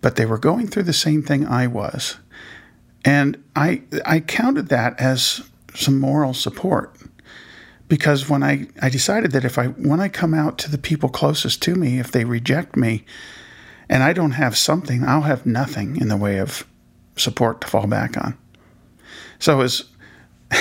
but 0.00 0.16
they 0.16 0.24
were 0.24 0.38
going 0.38 0.66
through 0.66 0.84
the 0.84 0.92
same 0.92 1.22
thing 1.22 1.46
I 1.46 1.66
was. 1.66 2.16
And 3.04 3.42
I, 3.54 3.82
I 4.06 4.20
counted 4.20 4.68
that 4.68 4.98
as 4.98 5.42
some 5.74 6.00
moral 6.00 6.32
support 6.32 6.96
because 7.88 8.30
when 8.30 8.42
I, 8.42 8.66
I 8.80 8.88
decided 8.88 9.32
that 9.32 9.44
if 9.44 9.58
I 9.58 9.66
when 9.66 10.00
I 10.00 10.08
come 10.08 10.32
out 10.32 10.56
to 10.58 10.70
the 10.70 10.78
people 10.78 11.10
closest 11.10 11.62
to 11.62 11.74
me, 11.74 11.98
if 11.98 12.12
they 12.12 12.24
reject 12.24 12.76
me 12.76 13.04
and 13.90 14.02
I 14.02 14.14
don't 14.14 14.32
have 14.32 14.56
something, 14.56 15.04
I'll 15.04 15.22
have 15.22 15.44
nothing 15.44 16.00
in 16.00 16.08
the 16.08 16.16
way 16.16 16.38
of 16.38 16.66
support 17.16 17.60
to 17.60 17.66
fall 17.66 17.86
back 17.86 18.16
on. 18.16 18.38
So 19.38 19.60
as 19.60 19.84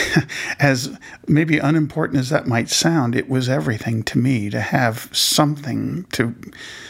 as 0.60 0.98
maybe 1.28 1.58
unimportant 1.58 2.20
as 2.20 2.30
that 2.30 2.48
might 2.48 2.70
sound, 2.70 3.16
it 3.16 3.30
was 3.30 3.50
everything 3.50 4.04
to 4.04 4.18
me 4.18 4.50
to 4.50 4.62
have 4.62 5.10
something 5.12 6.06
to 6.14 6.36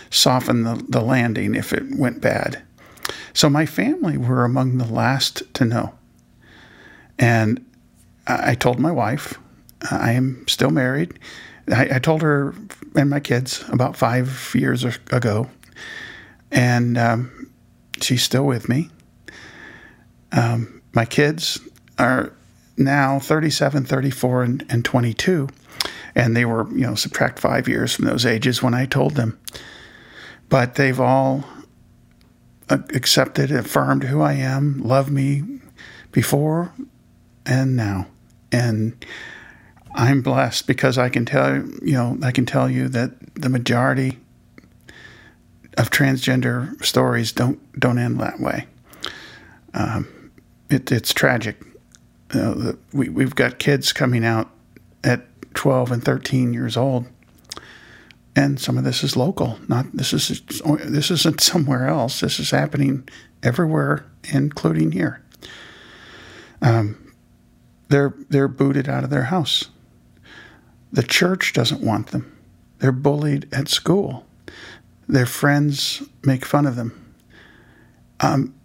soften 0.09 0.63
the, 0.63 0.83
the 0.87 1.01
landing 1.01 1.55
if 1.55 1.73
it 1.73 1.83
went 1.95 2.21
bad. 2.21 2.61
So 3.33 3.49
my 3.49 3.65
family 3.65 4.17
were 4.17 4.45
among 4.45 4.77
the 4.77 4.85
last 4.85 5.41
to 5.55 5.65
know. 5.65 5.93
And 7.19 7.65
I 8.25 8.55
told 8.55 8.79
my 8.79 8.91
wife, 8.91 9.37
I 9.91 10.13
am 10.13 10.45
still 10.47 10.71
married. 10.71 11.19
I, 11.71 11.95
I 11.95 11.99
told 11.99 12.21
her 12.21 12.53
and 12.95 13.09
my 13.09 13.19
kids 13.19 13.63
about 13.69 13.95
five 13.95 14.53
years 14.55 14.83
ago, 14.83 15.49
and 16.51 16.97
um, 16.97 17.51
she's 18.01 18.23
still 18.23 18.45
with 18.45 18.69
me. 18.69 18.89
Um, 20.31 20.81
my 20.93 21.05
kids 21.05 21.59
are 21.97 22.33
now 22.77 23.19
37, 23.19 23.85
34, 23.85 24.43
and, 24.43 24.65
and 24.69 24.85
22. 24.85 25.49
And 26.15 26.35
they 26.35 26.45
were, 26.45 26.69
you 26.69 26.85
know, 26.85 26.95
subtract 26.95 27.39
five 27.39 27.67
years 27.67 27.95
from 27.95 28.05
those 28.05 28.25
ages 28.25 28.61
when 28.61 28.73
I 28.73 28.85
told 28.85 29.15
them. 29.15 29.39
But 30.49 30.75
they've 30.75 30.99
all 30.99 31.43
accepted, 32.69 33.51
affirmed 33.51 34.03
who 34.03 34.21
I 34.21 34.33
am, 34.33 34.81
loved 34.83 35.11
me 35.11 35.43
before 36.11 36.73
and 37.45 37.75
now. 37.75 38.07
And 38.51 39.03
I'm 39.93 40.21
blessed 40.21 40.67
because 40.67 40.97
I 40.97 41.09
can 41.09 41.25
tell 41.25 41.55
you 41.55 41.93
know 41.93 42.17
I 42.23 42.31
can 42.31 42.45
tell 42.45 42.69
you 42.69 42.87
that 42.89 43.35
the 43.35 43.49
majority 43.49 44.19
of 45.77 45.89
transgender 45.89 46.83
stories 46.83 47.31
don't 47.31 47.59
don't 47.79 47.97
end 47.97 48.19
that 48.19 48.39
way. 48.39 48.67
Um, 49.73 50.31
it, 50.69 50.91
it's 50.91 51.13
tragic 51.13 51.61
uh, 52.35 52.73
we, 52.91 53.09
we've 53.09 53.35
got 53.35 53.59
kids 53.59 53.93
coming 53.93 54.25
out 54.25 54.49
at 55.03 55.25
12 55.53 55.91
and 55.91 56.03
13 56.03 56.53
years 56.53 56.77
old. 56.77 57.05
And 58.35 58.59
some 58.59 58.77
of 58.79 58.83
this 58.83 59.03
is 59.03 59.15
local 59.15 59.59
not 59.67 59.85
this 59.93 60.11
is 60.11 60.41
this 60.85 61.11
isn't 61.11 61.41
somewhere 61.41 61.87
else. 61.87 62.19
This 62.19 62.39
is 62.39 62.49
happening 62.49 63.07
everywhere 63.43 64.05
including 64.23 64.91
here. 64.91 65.21
Um, 66.61 67.13
they're 67.89 68.15
they're 68.29 68.47
booted 68.47 68.89
out 68.89 69.03
of 69.03 69.09
their 69.11 69.25
house. 69.25 69.69
The 70.91 71.03
church 71.03 71.53
doesn't 71.53 71.81
want 71.81 72.07
them. 72.07 72.35
They're 72.79 72.91
bullied 72.91 73.47
at 73.53 73.67
school. 73.67 74.25
Their 75.07 75.25
friends 75.25 76.01
make 76.23 76.45
fun 76.45 76.65
of 76.65 76.75
them. 76.75 77.15
Um, 78.19 78.55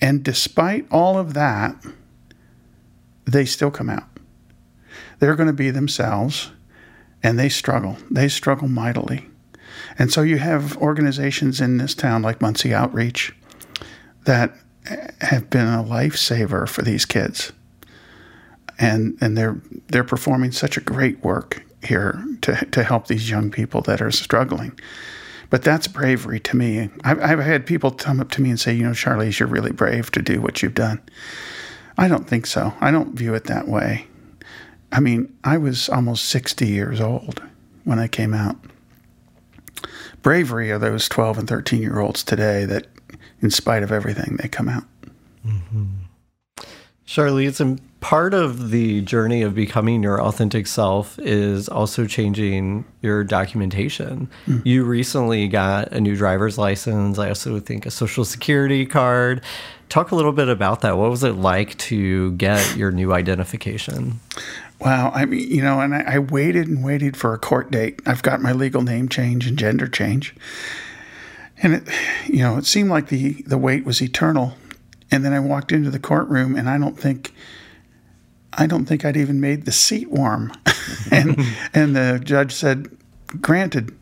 and 0.00 0.22
despite 0.22 0.86
all 0.90 1.18
of 1.18 1.34
that 1.34 1.76
they 3.24 3.44
still 3.44 3.70
come 3.70 3.90
out. 3.90 4.08
They're 5.18 5.36
going 5.36 5.48
to 5.48 5.52
be 5.52 5.70
themselves 5.70 6.50
and 7.22 7.38
they 7.38 7.48
struggle. 7.48 7.96
They 8.10 8.28
struggle 8.28 8.68
mightily. 8.68 9.28
And 9.98 10.12
so 10.12 10.22
you 10.22 10.38
have 10.38 10.76
organizations 10.78 11.60
in 11.60 11.78
this 11.78 11.94
town 11.94 12.22
like 12.22 12.40
Muncie 12.40 12.74
Outreach 12.74 13.34
that 14.24 14.52
have 15.20 15.48
been 15.50 15.66
a 15.66 15.84
lifesaver 15.84 16.68
for 16.68 16.82
these 16.82 17.04
kids. 17.04 17.52
And 18.78 19.16
and 19.20 19.36
they're 19.36 19.60
they're 19.88 20.02
performing 20.02 20.50
such 20.52 20.76
a 20.76 20.80
great 20.80 21.22
work 21.22 21.62
here 21.84 22.24
to 22.42 22.66
to 22.66 22.82
help 22.82 23.06
these 23.06 23.30
young 23.30 23.50
people 23.50 23.80
that 23.82 24.00
are 24.00 24.10
struggling. 24.10 24.78
But 25.50 25.62
that's 25.62 25.86
bravery 25.86 26.40
to 26.40 26.56
me. 26.56 26.88
I've, 27.04 27.20
I've 27.20 27.38
had 27.38 27.66
people 27.66 27.90
come 27.90 28.20
up 28.20 28.30
to 28.32 28.40
me 28.42 28.48
and 28.48 28.58
say, 28.58 28.72
you 28.72 28.84
know, 28.84 28.92
Charlize, 28.92 29.38
you're 29.38 29.48
really 29.48 29.70
brave 29.70 30.10
to 30.12 30.22
do 30.22 30.40
what 30.40 30.62
you've 30.62 30.72
done. 30.72 31.02
I 31.98 32.08
don't 32.08 32.26
think 32.28 32.46
so. 32.46 32.72
I 32.80 32.90
don't 32.90 33.14
view 33.14 33.34
it 33.34 33.44
that 33.44 33.68
way. 33.68 34.06
I 34.90 35.00
mean, 35.00 35.34
I 35.44 35.58
was 35.58 35.88
almost 35.88 36.26
60 36.26 36.66
years 36.66 37.00
old 37.00 37.42
when 37.84 37.98
I 37.98 38.08
came 38.08 38.34
out. 38.34 38.56
Bravery 40.22 40.70
are 40.70 40.78
those 40.78 41.08
12 41.08 41.38
and 41.38 41.48
13 41.48 41.82
year 41.82 41.98
olds 41.98 42.22
today 42.22 42.64
that, 42.66 42.86
in 43.40 43.50
spite 43.50 43.82
of 43.82 43.90
everything, 43.90 44.36
they 44.40 44.48
come 44.48 44.68
out. 44.68 44.84
Mm-hmm. 45.46 46.01
Charlize, 47.06 47.60
and 47.60 47.80
part 48.00 48.34
of 48.34 48.70
the 48.70 49.00
journey 49.02 49.42
of 49.42 49.54
becoming 49.54 50.02
your 50.02 50.20
authentic 50.20 50.66
self 50.66 51.18
is 51.18 51.68
also 51.68 52.06
changing 52.06 52.84
your 53.00 53.24
documentation. 53.24 54.28
Mm. 54.46 54.64
You 54.64 54.84
recently 54.84 55.48
got 55.48 55.92
a 55.92 56.00
new 56.00 56.16
driver's 56.16 56.58
license. 56.58 57.18
I 57.18 57.28
also 57.28 57.60
think 57.60 57.86
a 57.86 57.90
social 57.90 58.24
security 58.24 58.86
card. 58.86 59.42
Talk 59.88 60.10
a 60.10 60.14
little 60.14 60.32
bit 60.32 60.48
about 60.48 60.80
that. 60.80 60.96
What 60.96 61.10
was 61.10 61.22
it 61.22 61.34
like 61.34 61.76
to 61.78 62.32
get 62.32 62.76
your 62.76 62.90
new 62.90 63.12
identification? 63.12 64.20
Wow. 64.80 65.12
I 65.14 65.26
mean, 65.26 65.48
you 65.48 65.62
know, 65.62 65.80
and 65.80 65.94
I, 65.94 66.14
I 66.14 66.18
waited 66.18 66.66
and 66.66 66.82
waited 66.82 67.16
for 67.16 67.34
a 67.34 67.38
court 67.38 67.70
date. 67.70 68.00
I've 68.06 68.22
got 68.22 68.40
my 68.40 68.52
legal 68.52 68.82
name 68.82 69.08
change 69.08 69.46
and 69.46 69.58
gender 69.58 69.86
change. 69.86 70.34
And 71.62 71.74
it, 71.74 71.88
you 72.26 72.38
know, 72.38 72.56
it 72.56 72.66
seemed 72.66 72.90
like 72.90 73.08
the, 73.08 73.42
the 73.42 73.58
wait 73.58 73.84
was 73.84 74.02
eternal. 74.02 74.54
And 75.12 75.24
then 75.24 75.32
I 75.32 75.40
walked 75.40 75.70
into 75.70 75.90
the 75.90 75.98
courtroom, 76.00 76.56
and 76.56 76.68
I 76.68 76.78
don't 76.78 76.98
think 76.98 77.32
I 78.54 78.66
don't 78.66 78.86
think 78.86 79.04
I'd 79.04 79.16
even 79.16 79.40
made 79.40 79.64
the 79.64 79.72
seat 79.72 80.10
warm. 80.10 80.52
and 81.12 81.38
and 81.74 81.94
the 81.94 82.20
judge 82.24 82.52
said, 82.52 82.90
"Granted." 83.40 83.96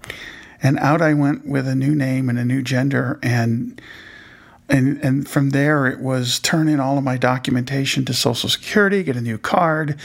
And 0.62 0.78
out 0.78 1.00
I 1.00 1.14
went 1.14 1.46
with 1.46 1.66
a 1.66 1.74
new 1.74 1.94
name 1.94 2.28
and 2.28 2.38
a 2.38 2.44
new 2.44 2.62
gender 2.62 3.18
and 3.22 3.80
and 4.68 5.02
and 5.02 5.26
from 5.26 5.50
there 5.50 5.86
it 5.86 6.00
was 6.00 6.38
turn 6.38 6.68
in 6.68 6.78
all 6.78 6.98
of 6.98 7.04
my 7.04 7.16
documentation 7.16 8.04
to 8.04 8.14
Social 8.14 8.48
Security, 8.48 9.02
get 9.02 9.16
a 9.16 9.22
new 9.22 9.38
card, 9.38 9.98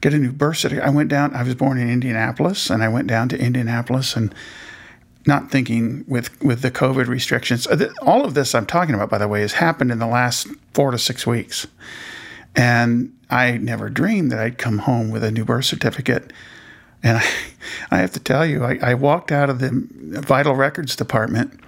get 0.00 0.14
a 0.14 0.18
new 0.18 0.32
birth 0.32 0.56
certificate. 0.56 0.88
I 0.88 0.90
went 0.90 1.10
down. 1.10 1.34
I 1.34 1.42
was 1.42 1.54
born 1.54 1.78
in 1.78 1.90
Indianapolis, 1.90 2.70
and 2.70 2.82
I 2.82 2.88
went 2.88 3.08
down 3.08 3.28
to 3.28 3.38
Indianapolis 3.38 4.16
and 4.16 4.34
not 5.30 5.50
thinking 5.50 6.04
with 6.08 6.28
with 6.42 6.60
the 6.60 6.70
COVID 6.70 7.06
restrictions. 7.06 7.66
Uh, 7.66 7.90
all 8.02 8.24
of 8.24 8.34
this 8.34 8.54
I'm 8.54 8.66
talking 8.66 8.94
about, 8.94 9.08
by 9.08 9.16
the 9.16 9.28
way, 9.28 9.40
has 9.40 9.54
happened 9.54 9.92
in 9.92 10.00
the 10.00 10.06
last 10.06 10.48
four 10.74 10.90
to 10.90 10.98
six 10.98 11.26
weeks, 11.26 11.66
and 12.56 13.16
I 13.30 13.56
never 13.56 13.88
dreamed 13.88 14.32
that 14.32 14.40
I'd 14.40 14.58
come 14.58 14.78
home 14.78 15.10
with 15.10 15.22
a 15.24 15.30
new 15.30 15.44
birth 15.44 15.64
certificate. 15.64 16.32
And 17.02 17.18
I, 17.18 17.24
I 17.92 17.98
have 17.98 18.12
to 18.12 18.20
tell 18.20 18.44
you, 18.44 18.64
I, 18.64 18.78
I 18.82 18.94
walked 18.94 19.32
out 19.32 19.48
of 19.48 19.60
the 19.60 19.70
vital 20.20 20.56
records 20.56 20.96
department 20.96 21.60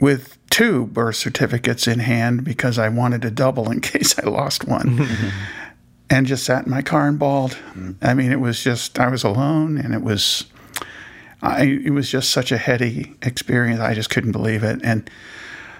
with 0.00 0.36
two 0.50 0.86
birth 0.86 1.16
certificates 1.16 1.86
in 1.86 2.00
hand 2.00 2.44
because 2.44 2.78
I 2.78 2.88
wanted 2.88 3.24
a 3.24 3.30
double 3.30 3.70
in 3.70 3.80
case 3.92 4.18
I 4.18 4.26
lost 4.28 4.66
one. 4.66 5.06
and 6.10 6.26
just 6.26 6.44
sat 6.44 6.64
in 6.66 6.70
my 6.70 6.82
car 6.82 7.08
and 7.08 7.18
bawled. 7.18 7.56
I 8.02 8.14
mean, 8.14 8.32
it 8.32 8.40
was 8.40 8.62
just 8.62 8.98
I 8.98 9.08
was 9.08 9.24
alone, 9.24 9.78
and 9.78 9.94
it 9.94 10.02
was, 10.02 10.46
I 11.46 11.80
it 11.84 11.90
was 11.90 12.10
just 12.10 12.30
such 12.30 12.52
a 12.52 12.56
heady 12.56 13.14
experience. 13.22 13.80
I 13.80 13.94
just 13.94 14.10
couldn't 14.10 14.32
believe 14.32 14.62
it. 14.62 14.80
And 14.82 15.08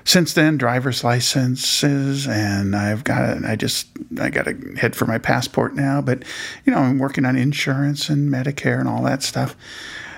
since 0.04 0.34
then, 0.34 0.56
driver's 0.56 1.02
licenses, 1.02 2.28
and 2.28 2.76
I've 2.76 3.02
got 3.02 3.44
I 3.44 3.56
just 3.56 3.88
I 4.20 4.30
got 4.30 4.44
to 4.44 4.54
head 4.76 4.94
for 4.94 5.06
my 5.06 5.18
passport 5.18 5.74
now. 5.74 6.00
But 6.00 6.22
you 6.64 6.72
know, 6.72 6.78
I'm 6.78 6.98
working 6.98 7.24
on 7.24 7.36
insurance 7.36 8.08
and 8.08 8.30
Medicare 8.30 8.78
and 8.78 8.88
all 8.88 9.02
that 9.02 9.22
stuff. 9.22 9.56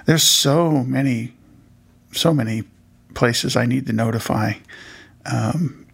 There's 0.04 0.22
so 0.22 0.84
many, 0.84 1.32
so 2.12 2.34
many 2.34 2.64
places 3.14 3.56
I 3.56 3.66
need 3.66 3.86
to 3.86 3.92
notify. 3.92 4.54
Um, 5.26 5.86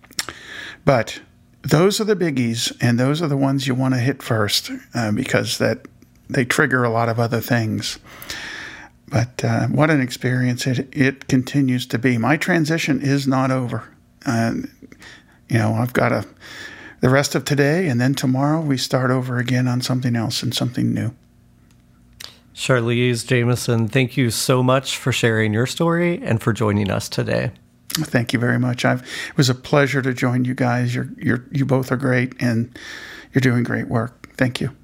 but 0.84 1.20
those 1.62 2.00
are 2.00 2.04
the 2.04 2.16
biggies, 2.16 2.76
and 2.80 2.98
those 2.98 3.22
are 3.22 3.28
the 3.28 3.36
ones 3.36 3.66
you 3.66 3.74
want 3.74 3.94
to 3.94 4.00
hit 4.00 4.22
first 4.22 4.70
uh, 4.94 5.12
because 5.12 5.58
that 5.58 5.86
they 6.28 6.44
trigger 6.44 6.84
a 6.84 6.90
lot 6.90 7.08
of 7.08 7.20
other 7.20 7.40
things. 7.40 7.98
But 9.08 9.44
uh, 9.44 9.66
what 9.66 9.90
an 9.90 10.00
experience 10.00 10.66
it, 10.66 10.88
it 10.92 11.28
continues 11.28 11.86
to 11.86 11.98
be. 11.98 12.18
My 12.18 12.36
transition 12.36 13.00
is 13.00 13.26
not 13.26 13.50
over. 13.50 13.84
You 14.26 15.58
know, 15.58 15.74
I've 15.74 15.92
got 15.92 16.10
a, 16.10 16.26
the 17.00 17.10
rest 17.10 17.34
of 17.34 17.44
today, 17.44 17.88
and 17.88 18.00
then 18.00 18.14
tomorrow 18.14 18.60
we 18.60 18.78
start 18.78 19.10
over 19.10 19.38
again 19.38 19.68
on 19.68 19.82
something 19.82 20.16
else 20.16 20.42
and 20.42 20.54
something 20.54 20.92
new. 20.92 21.14
Charlize 22.54 23.26
Jamieson, 23.26 23.88
thank 23.88 24.16
you 24.16 24.30
so 24.30 24.62
much 24.62 24.96
for 24.96 25.12
sharing 25.12 25.52
your 25.52 25.66
story 25.66 26.22
and 26.22 26.40
for 26.42 26.52
joining 26.52 26.90
us 26.90 27.08
today. 27.08 27.50
Thank 27.90 28.32
you 28.32 28.38
very 28.38 28.58
much. 28.58 28.84
I've, 28.84 29.02
it 29.02 29.36
was 29.36 29.50
a 29.50 29.54
pleasure 29.54 30.02
to 30.02 30.14
join 30.14 30.44
you 30.44 30.54
guys. 30.54 30.94
You're, 30.94 31.10
you're, 31.18 31.44
you 31.52 31.66
both 31.66 31.92
are 31.92 31.96
great, 31.96 32.34
and 32.40 32.76
you're 33.32 33.40
doing 33.40 33.64
great 33.64 33.88
work. 33.88 34.34
Thank 34.36 34.60
you. 34.60 34.74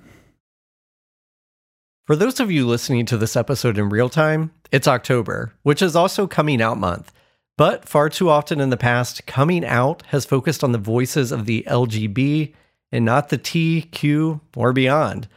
For 2.11 2.17
those 2.17 2.41
of 2.41 2.51
you 2.51 2.67
listening 2.67 3.07
to 3.07 3.17
this 3.17 3.37
episode 3.37 3.79
in 3.79 3.89
real 3.89 4.09
time, 4.09 4.51
it's 4.73 4.89
October, 4.89 5.53
which 5.63 5.81
is 5.81 5.95
also 5.95 6.27
coming 6.27 6.61
out 6.61 6.77
month. 6.77 7.13
But 7.57 7.89
far 7.89 8.09
too 8.09 8.29
often 8.29 8.61
in 8.61 8.71
the 8.71 8.77
past, 8.77 9.29
coming 9.29 9.65
out 9.65 10.03
has 10.09 10.25
focused 10.25 10.65
on 10.65 10.73
the 10.73 10.79
voices 10.79 11.31
of 11.31 11.47
the 11.47 11.63
LGB 11.69 12.53
and 12.91 13.05
not 13.05 13.29
the 13.29 13.39
T, 13.39 13.83
Q, 13.83 14.41
or 14.57 14.73
beyond. 14.73 15.29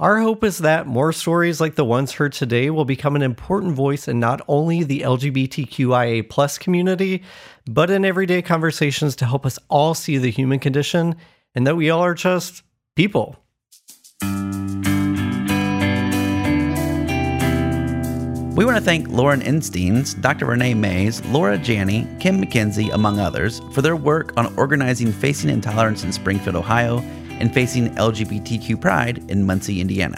Our 0.00 0.18
hope 0.18 0.42
is 0.42 0.58
that 0.58 0.88
more 0.88 1.12
stories 1.12 1.60
like 1.60 1.76
the 1.76 1.84
ones 1.84 2.10
heard 2.10 2.32
today 2.32 2.70
will 2.70 2.84
become 2.84 3.14
an 3.14 3.22
important 3.22 3.74
voice 3.74 4.08
in 4.08 4.18
not 4.18 4.40
only 4.48 4.82
the 4.82 5.02
LGBTQIA 5.02 6.28
plus 6.28 6.58
community, 6.58 7.22
but 7.66 7.88
in 7.88 8.04
everyday 8.04 8.42
conversations 8.42 9.14
to 9.14 9.26
help 9.26 9.46
us 9.46 9.60
all 9.68 9.94
see 9.94 10.18
the 10.18 10.32
human 10.32 10.58
condition 10.58 11.14
and 11.54 11.68
that 11.68 11.76
we 11.76 11.88
all 11.88 12.02
are 12.02 12.14
just 12.14 12.64
people. 12.96 13.36
We 18.56 18.64
want 18.64 18.78
to 18.78 18.82
thank 18.82 19.08
Lauren 19.08 19.42
Insteins, 19.42 20.18
Dr. 20.18 20.46
Renee 20.46 20.72
Mays, 20.72 21.22
Laura 21.26 21.58
Janney, 21.58 22.08
Kim 22.20 22.42
McKenzie, 22.42 22.90
among 22.90 23.20
others, 23.20 23.60
for 23.72 23.82
their 23.82 23.96
work 23.96 24.32
on 24.38 24.56
organizing 24.56 25.12
Facing 25.12 25.50
Intolerance 25.50 26.04
in 26.04 26.10
Springfield, 26.10 26.56
Ohio, 26.56 27.00
and 27.38 27.52
Facing 27.52 27.90
LGBTQ 27.96 28.80
Pride 28.80 29.22
in 29.30 29.44
Muncie, 29.44 29.82
Indiana. 29.82 30.16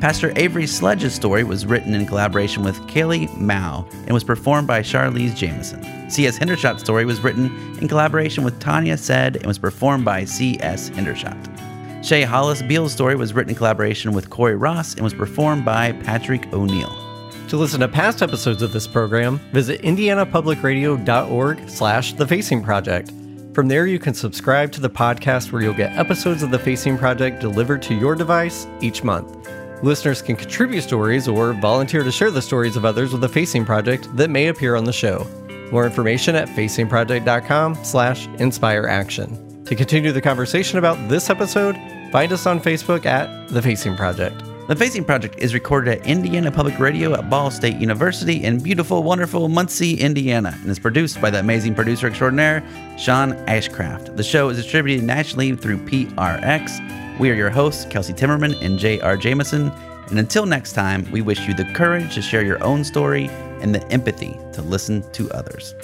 Pastor 0.00 0.32
Avery 0.36 0.66
Sledge's 0.66 1.14
story 1.14 1.44
was 1.44 1.66
written 1.66 1.94
in 1.94 2.06
collaboration 2.06 2.64
with 2.64 2.80
Kailey 2.88 3.30
Mau 3.36 3.86
and 4.06 4.14
was 4.14 4.24
performed 4.24 4.66
by 4.66 4.80
Charlize 4.80 5.36
Jamieson. 5.36 6.10
C.S. 6.10 6.38
Hendershot's 6.38 6.80
story 6.80 7.04
was 7.04 7.20
written 7.20 7.50
in 7.78 7.86
collaboration 7.86 8.44
with 8.44 8.58
Tania 8.60 8.96
Said 8.96 9.36
and 9.36 9.44
was 9.44 9.58
performed 9.58 10.06
by 10.06 10.24
C.S. 10.24 10.88
Hendershot. 10.88 12.02
Shea 12.02 12.22
Hollis 12.22 12.62
Beal's 12.62 12.94
story 12.94 13.14
was 13.14 13.34
written 13.34 13.50
in 13.50 13.56
collaboration 13.56 14.14
with 14.14 14.30
Cory 14.30 14.56
Ross 14.56 14.94
and 14.94 15.04
was 15.04 15.12
performed 15.12 15.66
by 15.66 15.92
Patrick 15.92 16.50
Oneal. 16.50 17.13
To 17.48 17.56
listen 17.58 17.80
to 17.80 17.88
past 17.88 18.22
episodes 18.22 18.62
of 18.62 18.72
this 18.72 18.86
program, 18.86 19.38
visit 19.52 19.82
indianapublicradio.org 19.82 21.68
slash 21.68 22.14
The 22.14 22.26
Facing 22.26 22.62
Project. 22.62 23.12
From 23.54 23.68
there, 23.68 23.86
you 23.86 23.98
can 23.98 24.14
subscribe 24.14 24.72
to 24.72 24.80
the 24.80 24.90
podcast 24.90 25.52
where 25.52 25.62
you'll 25.62 25.74
get 25.74 25.96
episodes 25.96 26.42
of 26.42 26.50
The 26.50 26.58
Facing 26.58 26.98
Project 26.98 27.40
delivered 27.40 27.82
to 27.82 27.94
your 27.94 28.14
device 28.16 28.66
each 28.80 29.04
month. 29.04 29.48
Listeners 29.82 30.22
can 30.22 30.34
contribute 30.34 30.82
stories 30.82 31.28
or 31.28 31.52
volunteer 31.52 32.02
to 32.02 32.10
share 32.10 32.30
the 32.30 32.42
stories 32.42 32.76
of 32.76 32.84
others 32.84 33.12
with 33.12 33.20
The 33.20 33.28
Facing 33.28 33.64
Project 33.64 34.08
that 34.16 34.30
may 34.30 34.48
appear 34.48 34.74
on 34.74 34.84
the 34.84 34.92
show. 34.92 35.26
More 35.70 35.84
information 35.84 36.34
at 36.34 36.48
facingproject.com 36.48 37.84
slash 37.84 38.26
inspireaction. 38.38 39.64
To 39.66 39.74
continue 39.76 40.12
the 40.12 40.20
conversation 40.20 40.78
about 40.78 41.08
this 41.08 41.30
episode, 41.30 41.76
find 42.10 42.32
us 42.32 42.46
on 42.46 42.58
Facebook 42.58 43.06
at 43.06 43.48
The 43.48 43.62
Facing 43.62 43.96
Project. 43.96 44.42
The 44.66 44.74
Facing 44.74 45.04
Project 45.04 45.38
is 45.40 45.52
recorded 45.52 45.98
at 45.98 46.06
Indiana 46.06 46.50
Public 46.50 46.78
Radio 46.78 47.12
at 47.12 47.28
Ball 47.28 47.50
State 47.50 47.76
University 47.76 48.42
in 48.44 48.60
beautiful, 48.60 49.02
wonderful 49.02 49.50
Muncie, 49.50 50.00
Indiana, 50.00 50.58
and 50.62 50.70
is 50.70 50.78
produced 50.78 51.20
by 51.20 51.28
the 51.28 51.38
amazing 51.38 51.74
producer 51.74 52.06
extraordinaire, 52.06 52.66
Sean 52.96 53.34
Ashcraft. 53.44 54.16
The 54.16 54.22
show 54.22 54.48
is 54.48 54.56
distributed 54.56 55.04
nationally 55.04 55.54
through 55.54 55.84
PRX. 55.84 57.18
We 57.18 57.30
are 57.30 57.34
your 57.34 57.50
hosts, 57.50 57.84
Kelsey 57.90 58.14
Timmerman 58.14 58.58
and 58.62 58.78
J.R. 58.78 59.18
Jamison. 59.18 59.70
And 60.08 60.18
until 60.18 60.46
next 60.46 60.72
time, 60.72 61.10
we 61.12 61.20
wish 61.20 61.46
you 61.46 61.52
the 61.52 61.70
courage 61.74 62.14
to 62.14 62.22
share 62.22 62.42
your 62.42 62.64
own 62.64 62.84
story 62.84 63.28
and 63.60 63.74
the 63.74 63.86
empathy 63.92 64.38
to 64.54 64.62
listen 64.62 65.02
to 65.12 65.30
others. 65.32 65.74